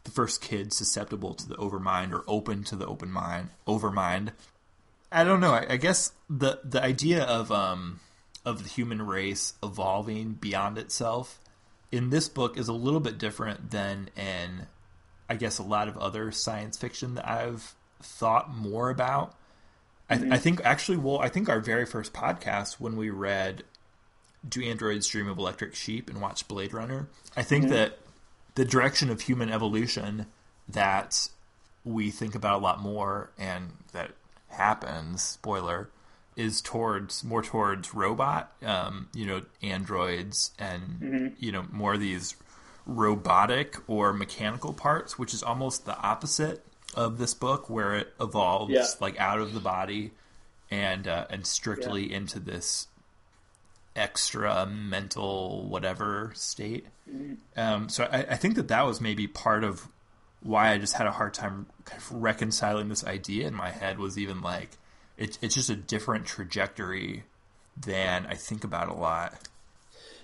[0.04, 4.32] the first kid susceptible to the overmind or open to the open mind overmind.
[5.12, 5.52] I don't know.
[5.52, 8.00] I, I guess the the idea of um
[8.44, 11.38] of the human race evolving beyond itself
[11.92, 14.66] in this book is a little bit different than in
[15.28, 19.34] I guess a lot of other science fiction that I've thought more about.
[20.10, 23.62] I, th- I think actually, well, I think our very first podcast when we read
[24.46, 27.98] "Do Androids Dream of Electric Sheep" and watched Blade Runner, I think that
[28.54, 30.26] the direction of human evolution
[30.68, 31.28] that
[31.84, 34.10] we think about a lot more and that
[34.52, 35.22] happens.
[35.22, 35.88] Spoiler
[36.36, 42.36] is towards more towards robot, um, you know, androids and you know more of these
[42.86, 48.72] robotic or mechanical parts, which is almost the opposite of this book, where it evolves
[48.72, 48.84] Yeah.
[49.00, 50.12] like out of the body
[50.70, 52.88] and uh, and strictly into this
[53.94, 56.86] extra mental whatever state.
[57.56, 59.86] Um, so I, I think that that was maybe part of
[60.42, 63.98] why I just had a hard time kind of reconciling this idea in my head.
[63.98, 64.70] Was even like
[65.16, 67.24] it, it's just a different trajectory
[67.76, 69.34] than I think about a lot.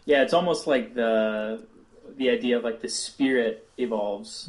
[0.05, 1.63] Yeah, it's almost like the
[2.17, 4.49] the idea of like the spirit evolves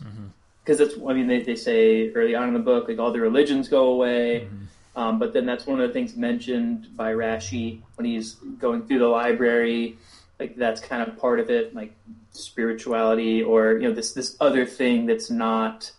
[0.64, 3.20] because that's I mean they, they say early on in the book like all the
[3.20, 4.48] religions go away,
[4.96, 9.00] um, but then that's one of the things mentioned by Rashi when he's going through
[9.00, 9.98] the library.
[10.40, 11.94] Like that's kind of part of it, like
[12.32, 15.92] spirituality or you know this this other thing that's not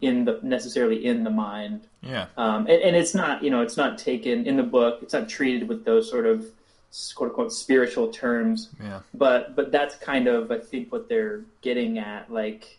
[0.00, 1.86] in the necessarily in the mind.
[2.02, 5.00] Yeah, Um, and, and it's not, you know, it's not taken in the book.
[5.02, 6.46] It's not treated with those sort of
[7.14, 8.70] quote unquote spiritual terms.
[8.82, 12.32] yeah, But but that's kind of, I think, what they're getting at.
[12.32, 12.78] Like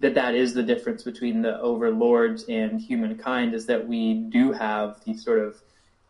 [0.00, 5.02] that that is the difference between the overlords and humankind is that we do have
[5.04, 5.60] these sort of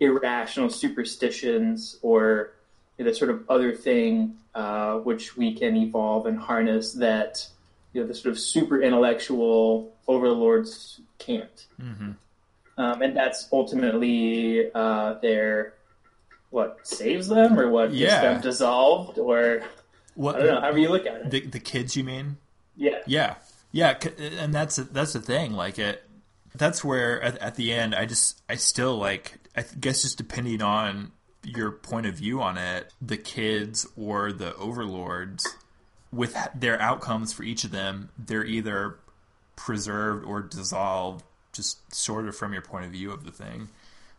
[0.00, 2.52] irrational superstitions or
[2.98, 7.46] the sort of other thing uh, which we can evolve and harness that
[7.92, 12.12] you know the sort of super intellectual overlords can't hmm
[12.78, 15.74] um, and that's ultimately uh, their
[16.50, 19.62] what saves them or what gets them dissolved or
[20.14, 21.30] What I don't know however you look at it.
[21.30, 22.36] the the kids you mean?
[22.76, 23.34] yeah, Yeah,
[23.72, 23.98] yeah,
[24.38, 25.52] and that's that's the thing.
[25.52, 26.02] Like it,
[26.54, 30.60] that's where at, at the end, I just I still like I guess just depending
[30.62, 31.12] on
[31.44, 35.46] your point of view on it, the kids or the overlords,
[36.12, 38.98] with their outcomes for each of them, they're either
[39.56, 43.68] preserved or dissolved, just sort of from your point of view of the thing.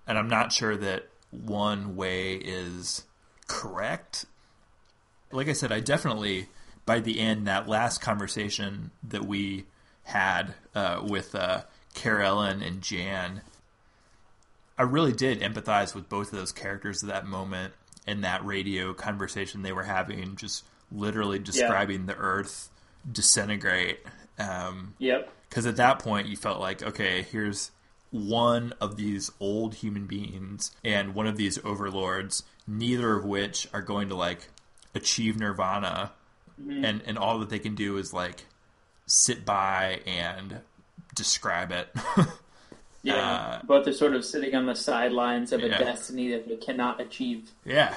[0.08, 3.04] And I'm not sure that one way is
[3.48, 4.26] correct
[5.34, 6.48] like I said, I definitely
[6.86, 9.66] by the end that last conversation that we
[10.04, 11.64] had uh, with uh,
[11.96, 13.42] Karellen and Jan,
[14.78, 17.74] I really did empathize with both of those characters at that moment
[18.08, 22.70] in that radio conversation they were having, just literally describing the Earth
[23.10, 24.00] disintegrate.
[24.40, 27.70] Um, yep, because at that point you felt like okay here's
[28.10, 33.82] one of these old human beings and one of these overlords neither of which are
[33.82, 34.50] going to like
[34.96, 36.12] achieve nirvana.
[36.86, 38.46] And and all that they can do is like
[39.08, 40.62] sit by and
[41.16, 41.90] describe it
[43.04, 43.16] yeah.
[43.16, 45.78] Uh, Both are sort of sitting on the sidelines of a Yeah.
[45.78, 47.52] destiny that they cannot achieve.
[47.66, 47.96] yeah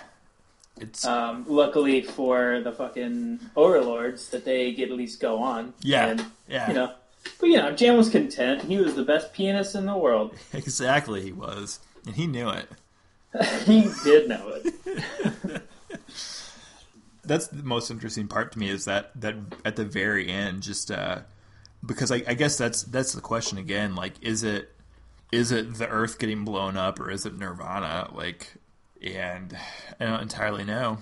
[0.78, 5.72] it's Um, luckily for the fucking overlords, that they get at least go on.
[5.80, 6.68] Yeah, and, yeah.
[6.68, 6.92] You know,
[7.40, 8.62] but you know, Jan was content.
[8.64, 10.34] He was the best pianist in the world.
[10.52, 12.68] exactly he was and he knew it
[13.64, 15.62] he did know it.
[17.24, 19.34] that's the most interesting part to me is that that
[19.64, 21.18] at the very end just uh
[21.84, 24.70] because I, I guess that's that's the question again like is it
[25.32, 28.10] is it the earth getting blown up or is it nirvana?
[28.12, 28.54] Like
[29.02, 29.56] and
[30.00, 30.98] i don't entirely know.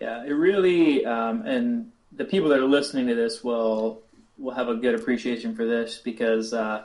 [0.00, 4.02] Yeah, it really, um, and the people that are listening to this will
[4.38, 6.84] will have a good appreciation for this because uh,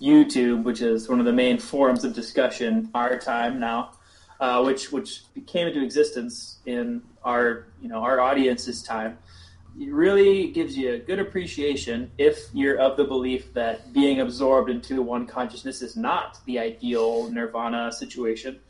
[0.00, 3.90] YouTube, which is one of the main forums of discussion, our time now,
[4.38, 9.18] uh, which which came into existence in our you know our audience's time,
[9.80, 14.70] it really gives you a good appreciation if you're of the belief that being absorbed
[14.70, 18.60] into one consciousness is not the ideal nirvana situation.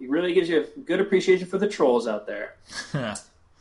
[0.00, 2.56] It really gives you a good appreciation for the trolls out there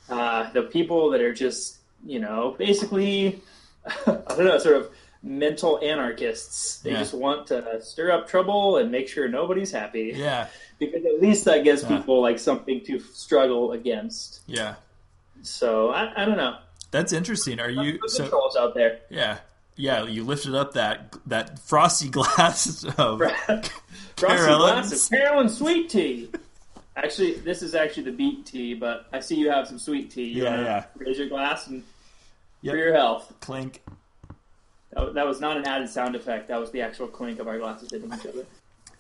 [0.10, 3.42] uh, the people that are just, you know, basically,
[4.08, 4.90] I don't know, sort of
[5.24, 6.80] mental anarchists.
[6.80, 7.00] They Yeah.
[7.00, 10.14] just want to stir up trouble and make sure nobody's happy.
[10.16, 10.48] yeah
[10.80, 11.98] Because at least that gives Yeah.
[11.98, 14.42] people like something to struggle against.
[14.48, 14.76] yeah
[15.44, 16.58] So I, I don't know.
[16.92, 19.00] That's interesting are you so trolls out there.
[19.10, 19.38] yeah
[19.76, 23.70] Yeah, you lifted up that that frosty glass of Frosty
[24.18, 24.90] Carolyn's.
[24.90, 26.30] glass of Carolyn sweet tea.
[26.96, 30.26] Actually, this is actually the beet tea, but I see you have some sweet tea.
[30.26, 30.86] You Yeah, yeah.
[30.98, 31.84] Raise your glass and
[32.64, 32.74] Yep.
[32.74, 33.34] for your health.
[33.40, 33.82] clink.
[34.94, 36.50] That, that was not an added sound effect.
[36.50, 38.46] That was the actual clink of our glasses hitting each other.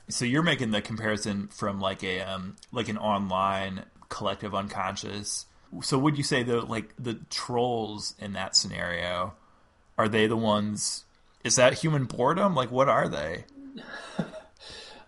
[0.08, 5.46] So you're making the comparison from like a um, like an online collective unconscious.
[5.82, 9.34] So would you say though, like the trolls in that scenario,
[9.98, 11.06] are they the ones?
[11.44, 12.54] Is that human boredom?
[12.56, 13.46] Like, what are they?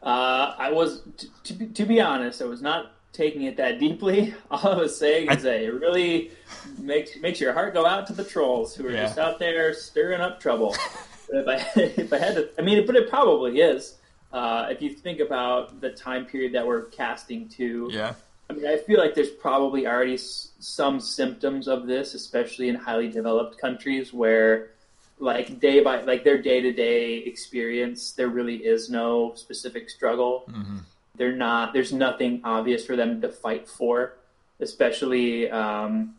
[0.02, 3.80] Uh, I was, t- to, be, to be honest, I was not taking it that
[3.80, 4.34] deeply.
[4.52, 6.32] All I was saying is that it really
[6.78, 9.04] makes makes your heart go out to the trolls who are Yeah.
[9.04, 10.76] just out there stirring up trouble.
[11.32, 13.96] but if I if I had to, I mean, but it probably is.
[14.34, 18.16] Uh, if you think about the time period that we're casting to, Yeah,
[18.50, 22.76] I mean, I feel like there's probably already s- some symptoms of this, especially in
[22.76, 24.72] highly developed countries where,
[25.20, 30.46] like day by like their day to day experience, there really is no specific struggle.
[30.50, 30.80] hmm
[31.16, 31.74] They're not.
[31.74, 34.16] There's nothing obvious for them to fight for,
[34.60, 35.50] especially.
[35.50, 36.16] Um,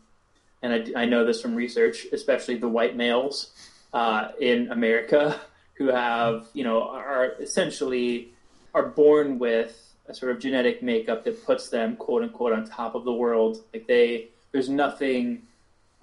[0.63, 3.51] and I, I know this from research, especially the white males
[3.93, 5.39] uh, in America
[5.77, 8.29] who have, you know, are essentially
[8.73, 12.95] are born with a sort of genetic makeup that puts them, quote unquote, on top
[12.95, 13.63] of the world.
[13.73, 15.43] Like they, there's nothing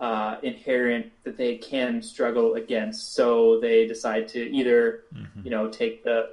[0.00, 3.14] uh, inherent that they can struggle against.
[3.14, 5.40] So they decide to either, mm-hmm.
[5.44, 6.30] you know, take the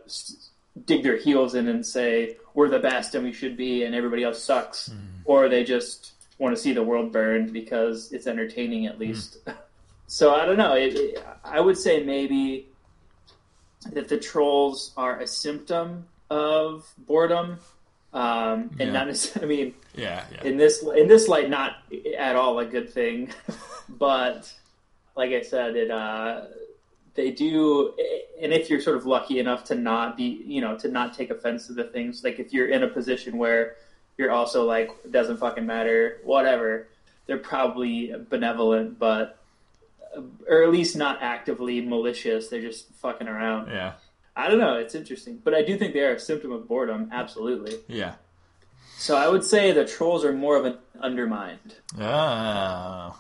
[0.86, 4.24] dig their heels in and say we're the best and we should be, and everybody
[4.24, 5.22] else sucks, mm-hmm.
[5.26, 9.02] or they just want to see the world burn because it's entertaining at mm-hmm.
[9.02, 9.38] least.
[10.12, 10.74] So I don't know.
[10.74, 12.68] It, it, I would say maybe
[13.92, 17.60] that the trolls are a symptom of boredom,
[18.14, 18.92] um, and Yeah.
[18.92, 19.54] not necessarily.
[19.62, 20.44] I mean, yeah, yeah.
[20.44, 21.78] in this in this light, not
[22.18, 23.30] at all a good thing.
[23.90, 24.52] but
[25.16, 26.46] like I said, it uh,
[27.16, 27.94] they do,
[28.42, 31.30] and if you're sort of lucky enough to not be, you know, to not take
[31.32, 33.76] offense to the things, like if you're in a position where
[34.18, 36.88] you're also like, it doesn't fucking matter, whatever.
[37.26, 39.38] They're probably benevolent, but
[40.50, 42.48] or at least not actively malicious.
[42.48, 43.70] They're just fucking around.
[43.70, 43.94] yeah,
[44.40, 44.76] I don't know.
[44.78, 47.10] It's interesting, but I do think they are a symptom of boredom.
[47.12, 47.76] Absolutely.
[47.88, 48.14] yeah.
[48.98, 51.76] So I would say the trolls are more of an undermined.
[52.00, 53.20] Oh,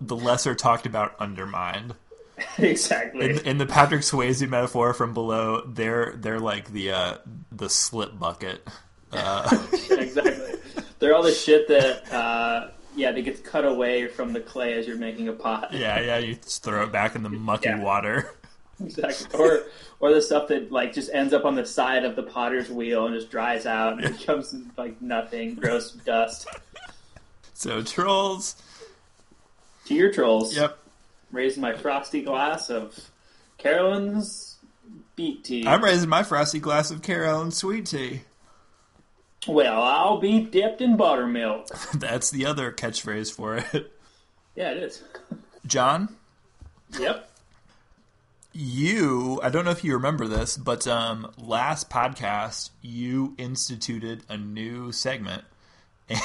[0.00, 1.94] the lesser talked about undermined.
[2.58, 3.28] exactly.
[3.30, 7.14] In, in the Patrick Swayze metaphor from below, they're they're like the uh,
[7.52, 8.66] the slip bucket.
[9.12, 10.54] Uh, exactly.
[10.98, 14.86] They're all the shit that, uh, yeah, that gets cut away from the clay as
[14.86, 15.72] you're making a pot.
[15.72, 16.18] yeah, yeah.
[16.18, 17.82] You just throw it back in the mucky Yeah.
[17.82, 18.30] water.
[18.82, 19.38] Exactly.
[19.38, 19.62] Or,
[20.00, 23.06] or the stuff that like just ends up on the side of the potter's wheel
[23.06, 26.46] and just dries out and becomes like nothing, gross dust.
[27.54, 28.56] So trolls.
[29.86, 30.56] To your trolls.
[30.56, 30.78] Yep.
[31.32, 32.98] Raising my frosty glass of
[33.58, 34.56] Carolyn's
[35.16, 35.66] beet tea.
[35.66, 38.22] I'm raising my frosty glass of Carolyn sweet tea.
[39.46, 41.68] well, I'll be dipped in buttermilk.
[41.94, 43.92] That's the other catchphrase for it.
[44.56, 45.02] Yeah, it is.
[45.66, 46.16] John,
[46.98, 47.29] Yep.
[48.52, 54.36] You I don't know if you remember this, but um, last podcast you instituted a
[54.36, 55.44] new segment,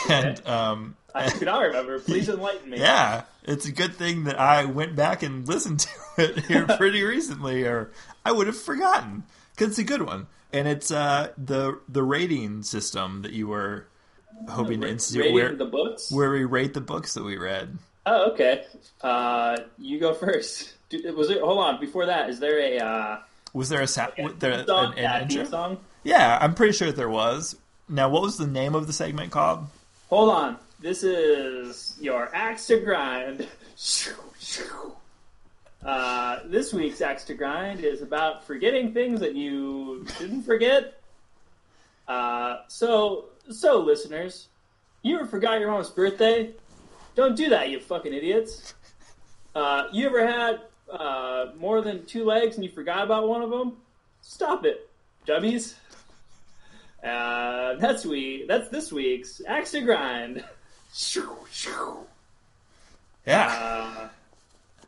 [0.09, 0.43] and Okay.
[0.49, 1.99] um, I do not remember.
[1.99, 2.79] Please enlighten me.
[2.79, 7.03] yeah, it's a good thing that I went back and listened to it here pretty
[7.03, 7.91] recently, or
[8.25, 9.23] I would have forgotten
[9.53, 13.87] because it's a good one, and it's uh, the the rating system that you were
[14.49, 16.11] hoping to institute, rating where the books.
[16.11, 17.77] where we rate the books that we read.
[18.07, 18.65] Oh, okay.
[19.01, 20.73] Uh, you go first.
[21.15, 21.41] Was it?
[21.41, 21.79] Hold on.
[21.79, 23.19] Before that, is there a uh,
[23.53, 24.09] Was there a sa-
[24.39, 24.93] there song?
[24.97, 25.77] an, yeah, song?
[26.03, 27.55] Yeah, I'm pretty sure there was.
[27.89, 29.65] Now, what was the name of the segment called?
[30.09, 30.57] Hold on.
[30.79, 33.47] This is your axe to grind.
[35.83, 40.99] Uh, this week's axe to grind is about forgetting things that you shouldn't forget.
[42.07, 44.47] Uh, so, so listeners,
[45.03, 46.49] you ever forgot your mom's birthday?
[47.15, 48.73] Don't do that, you fucking idiots.
[49.53, 53.49] Uh, you ever had uh, more than two legs and you forgot about one of
[53.49, 53.77] them?
[54.21, 54.89] Stop it,
[55.25, 55.75] dummies.
[57.03, 58.45] Uh, that's we.
[58.47, 60.43] That's this week's axe to grind.
[60.93, 61.97] Shoo, shoo.
[63.27, 63.47] Yeah.
[63.47, 64.07] Uh,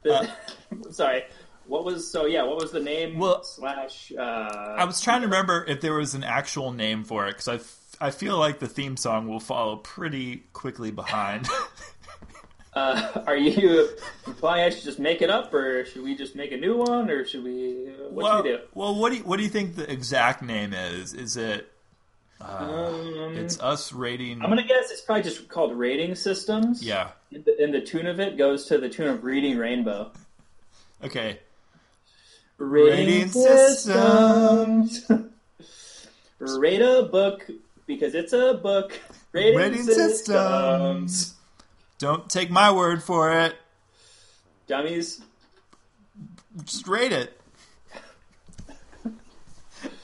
[0.03, 1.23] the- sorry.
[1.67, 2.25] What was so?
[2.25, 2.43] Yeah.
[2.43, 3.19] What was the name?
[3.19, 4.11] Well- slash.
[4.17, 7.47] Uh, I was trying to remember if there was an actual name for it because
[7.47, 11.47] I, f- I feel like the theme song will follow pretty quickly behind.
[12.77, 13.89] Uh, are you
[14.27, 17.09] implying I should just make it up, or should we just make a new one,
[17.09, 17.89] or should we?
[18.09, 18.59] What well, should we do?
[18.73, 21.13] well, what do you, what do you think the exact name is?
[21.13, 21.71] Is it?
[22.39, 24.43] Um, It's us rating.
[24.43, 26.83] I'm gonna guess it's probably just called rating systems.
[26.83, 27.09] Yeah.
[27.33, 30.11] And the, and the tune of it goes to the tune of Reading Rainbow.
[31.03, 31.39] Okay.
[32.59, 35.09] Rating, Rating systems.
[36.39, 37.49] Rate a book
[37.87, 38.99] because it's a book.
[39.31, 40.19] Rating, Rating systems.
[41.15, 41.36] systems.
[41.99, 43.55] Don't take my word for it.
[44.67, 45.21] Dummies.
[46.63, 47.39] Just rate it.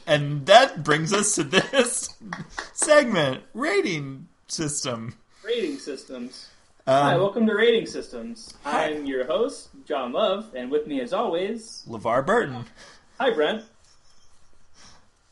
[0.06, 2.14] And that brings us to this
[2.74, 5.16] segment rating system.
[5.46, 6.50] Rating systems.
[6.86, 8.54] Hi, Um, welcome to Rating Systems.
[8.66, 8.88] Hi.
[8.90, 12.66] I'm your host, John Love, and with me as always, LeVar Burton.
[13.18, 13.64] hi Brent.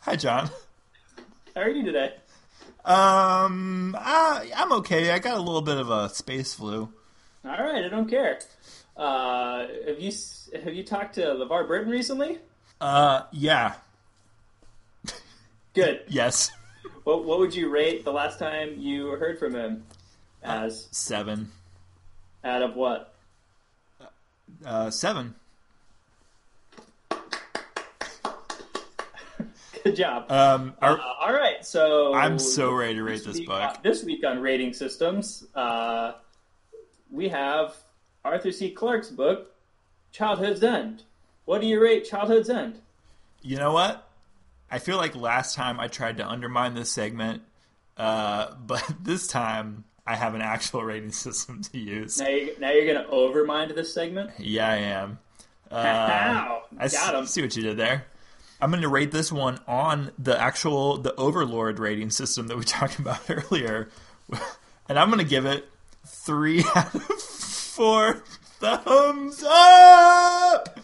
[0.01, 0.49] Hi, John.
[1.53, 2.13] How are you today?
[2.83, 5.11] Um, I, I'm okay.
[5.11, 6.89] I got a little bit of a space flu.
[7.45, 8.39] All right, I don't care.
[8.97, 12.39] Uh, have you s- have you talked to LeVar Burton recently?
[12.79, 13.75] Uh, yeah.
[15.73, 16.01] Good.
[16.07, 16.51] Yes.
[17.03, 19.83] What what would you rate the last time you heard from him?
[20.43, 21.51] As Seven.
[22.43, 23.13] out of what?
[24.65, 25.33] Uh, seven.
[29.83, 30.31] Good job.
[30.31, 33.61] Um, Uh, all right, so I'm so ready to rate this book.
[33.61, 36.13] on- this week on rating systems, uh,
[37.09, 37.75] we have
[38.23, 38.71] Arthur C.
[38.71, 39.51] Clarke's book,
[40.11, 41.03] Childhood's End.
[41.45, 42.79] What do you rate Childhood's End?
[43.41, 44.07] You know what?
[44.69, 47.41] I feel like last time I tried to undermine this segment,
[47.97, 52.19] uh, but this time I have an actual rating system to use.
[52.19, 54.31] Now you're, now you're going to overmind this segment.
[54.37, 55.19] Yeah, I am.
[55.69, 57.25] Uh, Ow, I s- got him.
[57.25, 58.05] see what you did there.
[58.61, 62.63] I'm going to rate this one on the actual the Overlord rating system that we
[62.65, 63.89] talked about earlier,
[64.87, 65.67] and I'm going to give it
[66.05, 68.23] three out of four
[68.59, 70.79] thumbs up.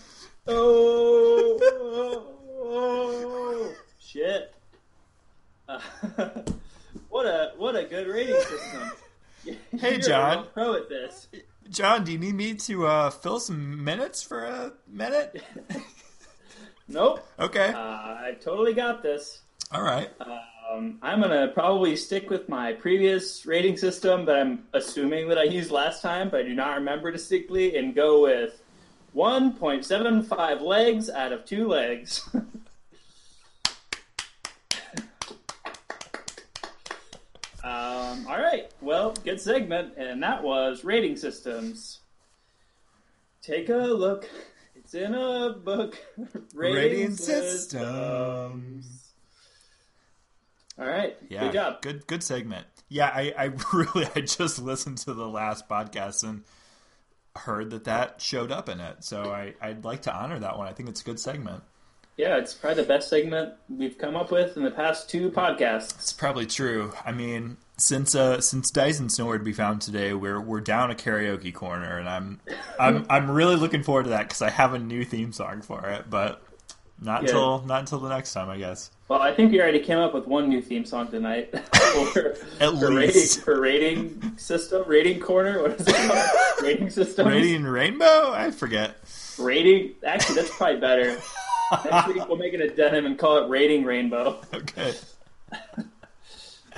[0.47, 2.25] Oh, oh,
[2.63, 4.55] oh, shit!
[5.69, 5.79] Uh,
[7.09, 8.91] what a what a good rating system.
[9.77, 10.47] Hey, John.
[10.53, 11.27] pro at this.
[11.69, 15.43] John, do you need me to uh, fill some minutes for a minute?
[16.87, 17.73] Nope, Okay.
[17.73, 19.41] uh, I totally got this.
[19.71, 20.09] All right.
[20.71, 25.43] Um, I'm gonna probably stick with my previous rating system that I'm assuming that I
[25.43, 28.61] used last time, but I do not remember distinctly, and go with
[29.15, 32.29] 1.75 legs out of two legs.
[37.63, 41.99] um, all right, well, good segment, and that was rating systems.
[43.41, 44.29] Take a look.
[44.87, 45.97] It's in a book.
[46.55, 48.85] Rating systems.
[50.79, 51.17] All right.
[51.27, 51.41] Yeah.
[51.41, 51.81] Good job.
[51.81, 52.65] Good good segment.
[52.87, 53.43] Yeah, I, I
[53.73, 56.45] really I just listened to the last podcast and
[57.35, 59.03] heard that that showed up in it.
[59.03, 60.69] So I I'd like to honor that one.
[60.69, 61.63] I think it's a good segment.
[62.15, 65.95] Yeah, it's probably the best segment we've come up with in the past two podcasts.
[65.95, 66.93] It's probably true.
[67.05, 70.95] I mean, since uh since Dyson's nowhere to be found today, we're we're down a
[70.95, 72.39] karaoke corner, and I'm
[72.79, 75.85] I'm I'm really looking forward to that because I have a new theme song for
[75.89, 76.41] it, but
[76.99, 77.29] not Yeah.
[77.29, 78.89] until not until the next time, I guess.
[79.07, 81.51] Well, I think we already came up with one new theme song tonight
[82.13, 82.29] for,
[82.59, 83.37] At for least.
[83.37, 85.61] rating for rating system, rating corner.
[85.61, 86.63] What is it called?
[86.63, 87.27] rating system.
[87.27, 88.33] Rating Rainbow?
[88.33, 88.97] I forget.
[89.39, 89.91] Rating.
[90.05, 91.19] Actually, that's probably better.
[91.91, 94.41] Next week we'll make it a denim and call it Rating Rainbow.
[94.53, 94.93] Okay.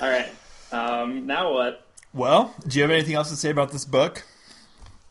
[0.02, 0.30] All right.
[0.72, 1.86] Um, now what?
[2.14, 4.24] Well, do you have anything else to say about this book?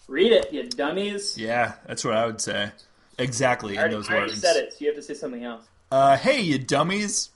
[0.09, 1.36] Read it, you dummies.
[1.36, 2.70] Yeah, that's what I would say.
[3.18, 4.40] Exactly I in already, those I already words.
[4.40, 5.64] said it, so you have to say something else.
[5.90, 7.30] Uh, hey, you dummies,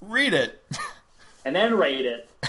[0.00, 0.62] read it.
[1.44, 2.28] And then rate it.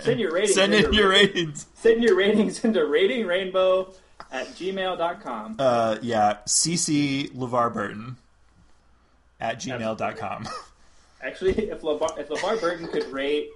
[0.00, 0.54] Send your ratings.
[0.54, 1.66] Send in your ra- ratings.
[1.74, 3.92] Send your ratings into ratingrainbow
[4.32, 5.56] at gmail.com.
[5.58, 8.16] Uh, yeah, CC LeVar Burton
[9.40, 10.48] at gmail.com.
[11.22, 13.50] Actually, if LeVar, if LeVar Burton could rate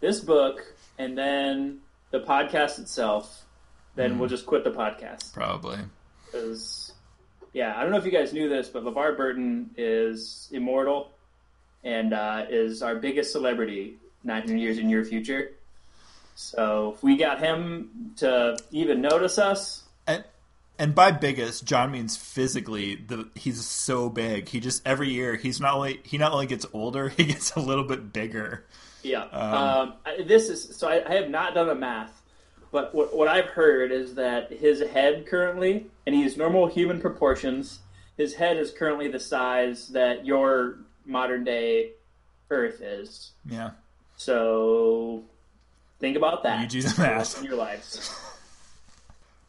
[0.00, 0.64] this book
[0.98, 1.80] and then
[2.10, 3.44] the podcast itself,
[3.94, 4.18] then Hmm.
[4.18, 5.32] we'll just quit the podcast.
[5.32, 5.78] Probably.
[6.26, 6.92] Because,
[7.52, 11.10] yeah, I don't know if you guys knew this, but LeVar Burton is immortal
[11.84, 13.94] and uh, is our biggest celebrity
[14.24, 15.52] 900 years in your future.
[16.34, 19.83] So if we got him to even notice us,
[20.78, 22.96] And, by biggest, John means physically.
[22.96, 24.48] The he's so big.
[24.48, 27.60] He just every year he's not only he not only gets older, he gets a
[27.60, 28.64] little bit bigger.
[29.02, 29.24] Yeah.
[29.24, 30.88] Um, I, this is so.
[30.88, 32.22] I, I have not done the math,
[32.72, 37.80] but what, what I've heard is that his head currently, and he's normal human proportions.
[38.16, 41.90] His head is currently the size that your modern day
[42.50, 43.32] Earth is.
[43.44, 43.70] Yeah.
[44.16, 45.22] So
[45.98, 46.60] think about that.
[46.62, 47.38] You do the math.
[47.38, 48.14] in your lives.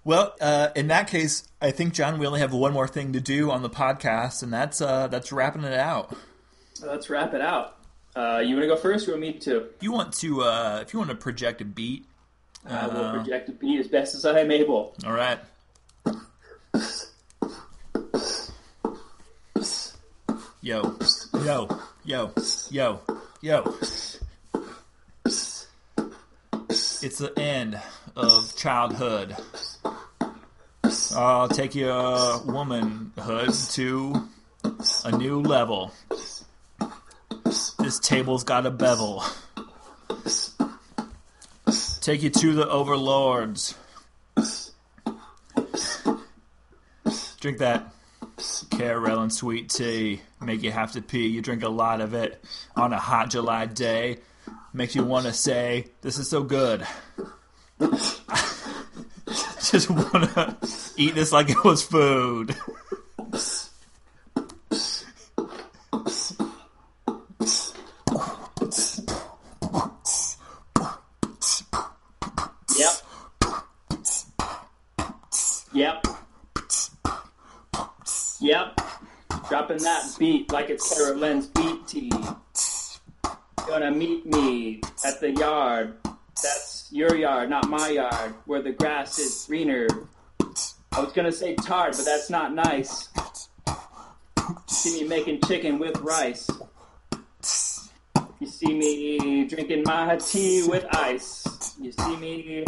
[0.05, 3.19] Well, uh, in that case, I think John, we only have one more thing to
[3.19, 6.15] do on the podcast, and that's uh, that's wrapping it out.
[6.85, 7.75] Let's wrap it out.
[8.15, 9.07] Uh, you want to go first?
[9.07, 9.57] Or you want me to?
[9.75, 12.05] If you want to, uh, if you want to project a beat,
[12.69, 14.95] I will Uh, project a beat as best as I am able.
[15.05, 15.39] all right.
[20.61, 20.97] Yo,
[21.45, 21.67] yo,
[22.03, 22.31] yo,
[22.71, 22.99] yo,
[23.41, 23.75] yo.
[27.01, 27.79] It's the end
[28.15, 29.35] of childhood.
[31.15, 34.27] I'll take your womanhood to
[35.03, 35.91] a new level.
[37.79, 39.23] This table's got a bevel.
[42.01, 43.75] Take you to the overlords.
[47.39, 47.93] Drink that
[48.37, 50.21] Carell and sweet tea.
[50.41, 51.27] Make you have to pee.
[51.27, 52.43] You drink a lot of it
[52.75, 54.19] on a hot July day.
[54.75, 56.85] Makes you want to say, This is so good.
[57.79, 58.19] Just
[59.89, 60.57] want to
[60.97, 62.53] eat this like it was food.
[72.77, 72.91] Yep.
[75.73, 76.05] Yep.
[78.41, 78.81] Yep.
[79.47, 82.11] Dropping that beat like it's Sarah Lynn's beat tea.
[83.67, 84.27] Gonna meet
[85.15, 85.93] at the yard.
[86.43, 89.87] That's your yard, not my yard, where the grass is greener.
[90.91, 93.09] I was gonna say tart, but that's not nice.
[94.67, 96.49] See me making chicken with rice.
[98.39, 101.47] You see me drinking my tea with ice.
[101.79, 102.65] You see me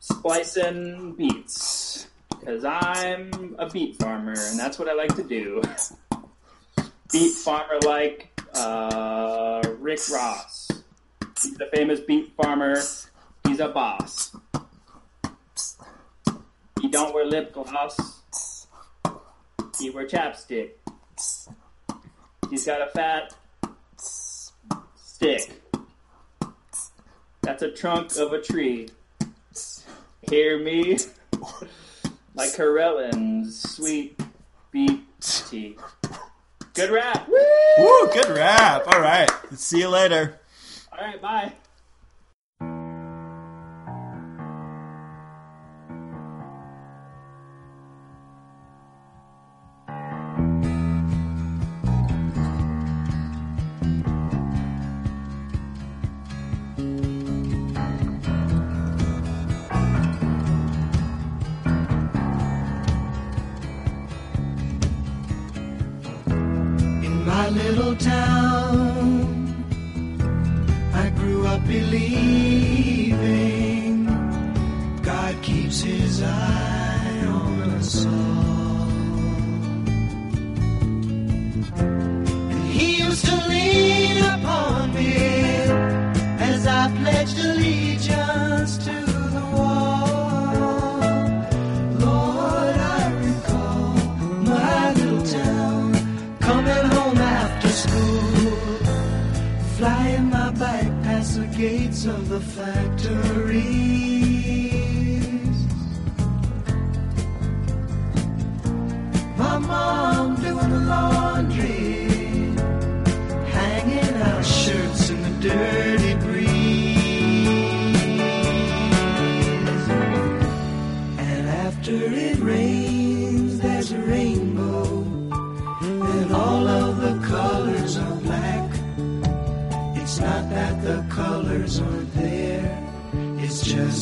[0.00, 2.08] splicing beets.
[2.30, 5.62] Because I'm a beet farmer, and that's what I like to do.
[7.12, 10.57] Beet farmer like uh, Rick Ross.
[11.42, 12.80] He's a famous beet farmer.
[13.46, 14.36] He's a boss.
[16.80, 18.66] He don't wear lip gloss.
[19.78, 20.70] He wear chapstick.
[22.50, 23.34] He's got a fat
[24.96, 25.62] stick.
[27.42, 28.88] That's a trunk of a tree.
[30.28, 30.98] Hear me?
[32.34, 34.20] Like Corellin's sweet
[34.70, 35.76] beet tea.
[36.74, 37.28] Good rap.
[37.28, 37.36] Woo!
[37.78, 38.86] Woo, good rap.
[38.86, 39.28] All right.
[39.54, 40.37] See you later.
[40.98, 41.52] All right, bye.